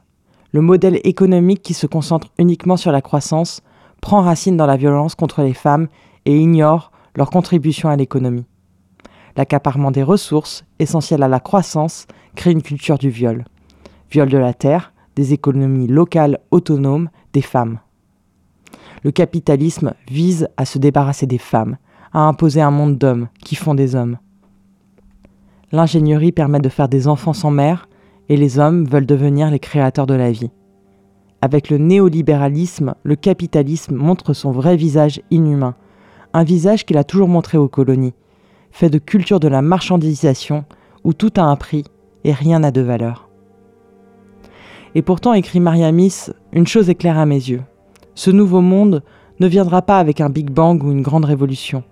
Le 0.53 0.61
modèle 0.61 1.01
économique 1.03 1.61
qui 1.61 1.73
se 1.73 1.87
concentre 1.87 2.29
uniquement 2.39 2.77
sur 2.77 2.93
la 2.93 3.01
croissance 3.01 3.61
prend 3.99 4.21
racine 4.21 4.55
dans 4.55 4.65
la 4.65 4.77
violence 4.77 5.13
contre 5.13 5.41
les 5.41 5.53
femmes 5.53 5.89
et 6.23 6.37
ignore 6.37 6.93
leur 7.13 7.29
contribution 7.29 7.89
à 7.89 7.97
l'économie. 7.97 8.45
L'accaparement 9.35 9.91
des 9.91 10.03
ressources, 10.03 10.63
essentielles 10.79 11.23
à 11.23 11.27
la 11.27 11.41
croissance, 11.41 12.07
crée 12.35 12.51
une 12.51 12.61
culture 12.61 12.97
du 12.97 13.09
viol. 13.09 13.43
Viol 14.09 14.29
de 14.29 14.37
la 14.37 14.53
terre, 14.53 14.93
des 15.17 15.33
économies 15.33 15.87
locales 15.87 16.39
autonomes, 16.51 17.09
des 17.33 17.41
femmes. 17.41 17.79
Le 19.03 19.11
capitalisme 19.11 19.93
vise 20.09 20.47
à 20.55 20.63
se 20.63 20.77
débarrasser 20.77 21.27
des 21.27 21.39
femmes, 21.39 21.75
à 22.13 22.21
imposer 22.21 22.61
un 22.61 22.71
monde 22.71 22.97
d'hommes 22.97 23.27
qui 23.43 23.55
font 23.55 23.75
des 23.75 23.95
hommes. 23.95 24.17
L'ingénierie 25.71 26.31
permet 26.31 26.59
de 26.59 26.69
faire 26.69 26.89
des 26.89 27.07
enfants 27.07 27.33
sans 27.33 27.51
mère, 27.51 27.89
et 28.29 28.37
les 28.37 28.59
hommes 28.59 28.85
veulent 28.85 29.05
devenir 29.05 29.51
les 29.51 29.59
créateurs 29.59 30.07
de 30.07 30.13
la 30.13 30.31
vie. 30.31 30.51
Avec 31.41 31.69
le 31.69 31.77
néolibéralisme, 31.77 32.95
le 33.03 33.15
capitalisme 33.15 33.95
montre 33.95 34.33
son 34.33 34.51
vrai 34.51 34.75
visage 34.75 35.21
inhumain, 35.29 35.75
un 36.33 36.43
visage 36.43 36.85
qu'il 36.85 36.97
a 36.97 37.03
toujours 37.03 37.27
montré 37.27 37.57
aux 37.57 37.67
colonies, 37.67 38.13
fait 38.71 38.89
de 38.89 38.97
culture 38.97 39.39
de 39.39 39.47
la 39.47 39.61
marchandisation 39.61 40.65
où 41.03 41.13
tout 41.13 41.31
a 41.37 41.43
un 41.43 41.55
prix 41.55 41.85
et 42.23 42.33
rien 42.33 42.59
n'a 42.59 42.71
de 42.71 42.81
valeur. 42.81 43.29
Et 44.95 45.01
pourtant, 45.01 45.33
écrit 45.33 45.59
Maria 45.59 45.91
Miss, 45.91 46.33
une 46.51 46.67
chose 46.67 46.89
est 46.89 46.95
claire 46.95 47.17
à 47.17 47.25
mes 47.25 47.35
yeux. 47.35 47.61
Ce 48.15 48.31
nouveau 48.31 48.61
monde 48.61 49.03
ne 49.39 49.47
viendra 49.47 49.81
pas 49.81 49.99
avec 49.99 50.21
un 50.21 50.29
Big 50.29 50.49
Bang 50.49 50.83
ou 50.83 50.91
une 50.91 51.01
grande 51.01 51.25
révolution. 51.25 51.83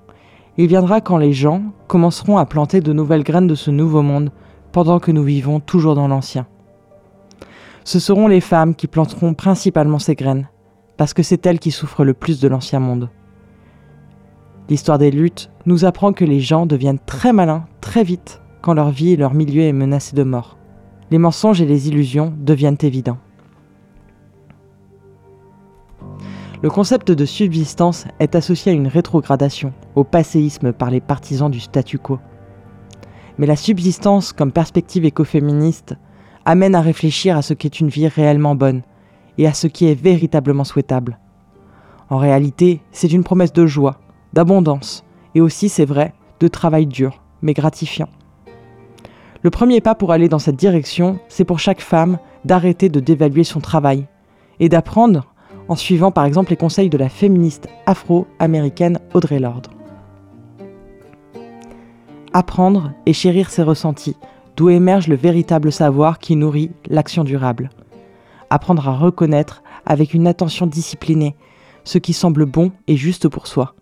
Il 0.58 0.68
viendra 0.68 1.02
quand 1.02 1.18
les 1.18 1.34
gens 1.34 1.64
commenceront 1.88 2.38
à 2.38 2.46
planter 2.46 2.80
de 2.80 2.94
nouvelles 2.94 3.24
graines 3.24 3.48
de 3.48 3.56
ce 3.56 3.72
nouveau 3.72 4.04
monde 4.04 4.32
pendant 4.72 5.00
que 5.00 5.12
nous 5.12 5.24
vivons 5.24 5.60
toujours 5.60 5.96
dans 5.96 6.08
l'ancien. 6.08 6.46
Ce 7.84 8.00
seront 8.00 8.28
les 8.28 8.42
femmes 8.42 8.76
qui 8.76 8.88
planteront 8.88 9.34
principalement 9.34 10.00
ces 10.00 10.16
graines, 10.16 10.48
parce 10.96 11.14
que 11.14 11.24
c'est 11.24 11.46
elles 11.46 11.60
qui 11.60 11.72
souffrent 11.72 12.06
le 12.06 12.14
plus 12.14 12.40
de 12.40 12.48
l'ancien 12.48 12.80
monde. 12.80 13.10
L'histoire 14.70 15.00
des 15.00 15.12
luttes 15.12 15.50
nous 15.66 15.86
apprend 15.86 16.14
que 16.14 16.24
les 16.24 16.40
gens 16.40 16.66
deviennent 16.66 17.00
très 17.06 17.34
malins 17.34 17.66
très 17.82 18.04
vite 18.04 18.42
quand 18.62 18.74
leur 18.74 18.92
vie 18.92 19.12
et 19.12 19.18
leur 19.18 19.34
milieu 19.34 19.64
est 19.64 19.74
menacé 19.74 20.16
de 20.16 20.24
mort. 20.24 20.58
Les 21.12 21.18
mensonges 21.18 21.62
et 21.62 21.66
les 21.66 21.90
illusions 21.90 22.34
deviennent 22.38 22.78
évidents. 22.82 23.18
Le 26.64 26.70
concept 26.70 27.12
de 27.12 27.26
subsistance 27.26 28.06
est 28.22 28.36
associé 28.36 28.72
à 28.72 28.76
une 28.76 28.88
rétrogradation, 28.88 29.74
au 29.96 30.06
passéisme 30.06 30.72
par 30.72 30.90
les 30.90 31.02
partisans 31.02 31.52
du 31.52 31.60
statu 31.60 32.00
quo. 32.00 32.20
Mais 33.38 33.46
la 33.46 33.58
subsistance 33.58 34.32
comme 34.32 34.54
perspective 34.54 35.04
écoféministe 35.04 35.98
amène 36.46 36.74
à 36.74 36.80
réfléchir 36.80 37.36
à 37.36 37.42
ce 37.42 37.54
qu'est 37.54 37.82
une 37.82 37.90
vie 37.90 38.08
réellement 38.08 38.56
bonne 38.56 38.82
et 39.38 39.46
à 39.46 39.54
ce 39.54 39.68
qui 39.68 39.90
est 39.90 40.02
véritablement 40.02 40.64
souhaitable. 40.64 41.20
En 42.10 42.18
réalité, 42.18 42.80
c'est 42.94 43.12
une 43.12 43.26
promesse 43.26 43.52
de 43.52 43.66
joie, 43.66 44.00
d'abondance 44.32 45.04
et 45.36 45.42
aussi, 45.42 45.68
c'est 45.68 45.84
vrai, 45.84 46.14
de 46.40 46.48
travail 46.48 46.88
dur, 46.88 47.22
mais 47.42 47.52
gratifiant. 47.52 48.08
Le 49.42 49.50
premier 49.50 49.82
pas 49.82 49.96
pour 49.96 50.14
aller 50.14 50.30
dans 50.30 50.40
cette 50.40 50.56
direction, 50.56 51.20
c'est 51.28 51.44
pour 51.44 51.60
chaque 51.60 51.82
femme 51.82 52.20
d'arrêter 52.46 52.88
de 52.88 53.02
dévaluer 53.02 53.44
son 53.44 53.60
travail 53.60 54.08
et 54.62 54.70
d'apprendre 54.70 55.33
en 55.68 55.76
suivant 55.76 56.12
par 56.12 56.26
exemple 56.26 56.52
les 56.52 56.58
conseils 56.58 56.90
de 56.90 56.98
la 56.98 57.10
féministe 57.10 57.68
afro-américaine 57.86 59.00
Audrey 59.14 59.40
Lorde. 59.40 59.68
Apprendre 62.34 62.92
et 63.06 63.14
chérir 63.14 63.50
ses 63.50 63.64
ressentis, 63.64 64.18
d'où 64.56 64.70
émerge 64.70 65.08
le 65.08 65.16
véritable 65.16 65.72
savoir 65.72 66.20
qui 66.20 66.36
nourrit 66.36 66.72
l'action 66.88 67.24
durable. 67.24 67.70
Apprendre 68.50 68.88
à 68.88 68.96
reconnaître 68.96 69.64
avec 69.86 70.14
une 70.14 70.28
attention 70.28 70.66
disciplinée 70.66 71.36
ce 71.84 71.98
qui 71.98 72.14
semble 72.14 72.46
bon 72.46 72.72
et 72.88 72.96
juste 72.96 73.28
pour 73.28 73.48
soi. 73.48 73.76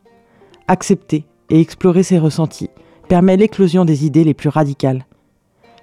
Accepter 0.68 1.26
et 1.50 1.60
explorer 1.60 2.04
ses 2.04 2.20
ressentis 2.20 2.70
permet 3.08 3.38
l'éclosion 3.38 3.86
des 3.86 4.06
idées 4.06 4.24
les 4.24 4.34
plus 4.34 4.50
radicales. 4.50 5.06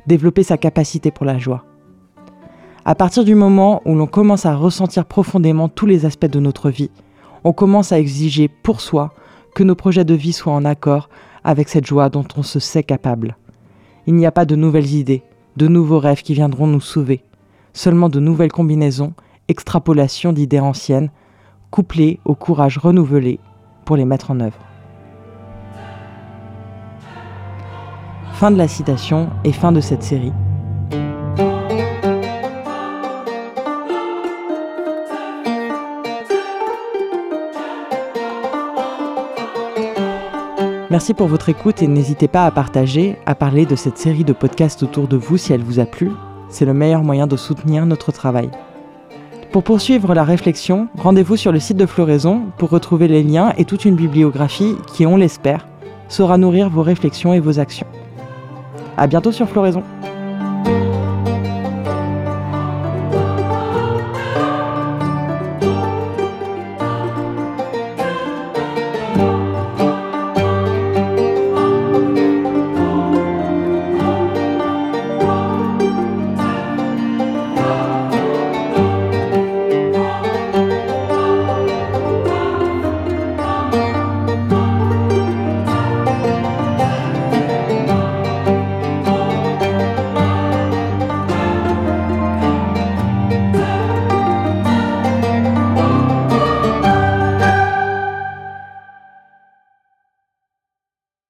Développer 0.06 0.42
sa 0.42 0.56
capacité 0.56 1.10
pour 1.10 1.26
la 1.26 1.38
joie. 1.38 1.64
À 2.88 2.94
partir 2.94 3.22
du 3.22 3.34
moment 3.34 3.82
où 3.84 3.94
l'on 3.94 4.06
commence 4.06 4.46
à 4.46 4.56
ressentir 4.56 5.04
profondément 5.04 5.68
tous 5.68 5.84
les 5.84 6.06
aspects 6.06 6.24
de 6.24 6.40
notre 6.40 6.70
vie, 6.70 6.90
on 7.44 7.52
commence 7.52 7.92
à 7.92 7.98
exiger 7.98 8.48
pour 8.48 8.80
soi 8.80 9.12
que 9.54 9.62
nos 9.62 9.74
projets 9.74 10.06
de 10.06 10.14
vie 10.14 10.32
soient 10.32 10.54
en 10.54 10.64
accord 10.64 11.10
avec 11.44 11.68
cette 11.68 11.84
joie 11.84 12.08
dont 12.08 12.24
on 12.38 12.42
se 12.42 12.58
sait 12.58 12.82
capable. 12.82 13.36
Il 14.06 14.14
n'y 14.14 14.24
a 14.24 14.32
pas 14.32 14.46
de 14.46 14.56
nouvelles 14.56 14.94
idées, 14.94 15.22
de 15.58 15.68
nouveaux 15.68 15.98
rêves 15.98 16.22
qui 16.22 16.32
viendront 16.32 16.66
nous 16.66 16.80
sauver, 16.80 17.22
seulement 17.74 18.08
de 18.08 18.20
nouvelles 18.20 18.52
combinaisons, 18.52 19.12
extrapolations 19.48 20.32
d'idées 20.32 20.58
anciennes, 20.58 21.10
couplées 21.70 22.20
au 22.24 22.34
courage 22.34 22.78
renouvelé 22.78 23.38
pour 23.84 23.96
les 23.98 24.06
mettre 24.06 24.30
en 24.30 24.40
œuvre. 24.40 24.64
Fin 28.32 28.50
de 28.50 28.56
la 28.56 28.66
citation 28.66 29.28
et 29.44 29.52
fin 29.52 29.72
de 29.72 29.82
cette 29.82 30.02
série. 30.02 30.32
Merci 40.90 41.12
pour 41.12 41.28
votre 41.28 41.50
écoute 41.50 41.82
et 41.82 41.86
n'hésitez 41.86 42.28
pas 42.28 42.46
à 42.46 42.50
partager, 42.50 43.18
à 43.26 43.34
parler 43.34 43.66
de 43.66 43.76
cette 43.76 43.98
série 43.98 44.24
de 44.24 44.32
podcasts 44.32 44.82
autour 44.82 45.06
de 45.06 45.18
vous 45.18 45.36
si 45.36 45.52
elle 45.52 45.62
vous 45.62 45.80
a 45.80 45.84
plu. 45.84 46.10
C'est 46.48 46.64
le 46.64 46.72
meilleur 46.72 47.02
moyen 47.02 47.26
de 47.26 47.36
soutenir 47.36 47.84
notre 47.84 48.10
travail. 48.10 48.50
Pour 49.52 49.64
poursuivre 49.64 50.14
la 50.14 50.24
réflexion, 50.24 50.88
rendez-vous 50.96 51.36
sur 51.36 51.52
le 51.52 51.60
site 51.60 51.76
de 51.76 51.84
Floraison 51.84 52.46
pour 52.56 52.70
retrouver 52.70 53.06
les 53.06 53.22
liens 53.22 53.52
et 53.58 53.66
toute 53.66 53.84
une 53.84 53.96
bibliographie 53.96 54.76
qui, 54.94 55.04
on 55.04 55.18
l'espère, 55.18 55.68
saura 56.08 56.38
nourrir 56.38 56.70
vos 56.70 56.82
réflexions 56.82 57.34
et 57.34 57.40
vos 57.40 57.58
actions. 57.58 57.86
A 58.96 59.06
bientôt 59.06 59.30
sur 59.30 59.46
Floraison. 59.46 59.82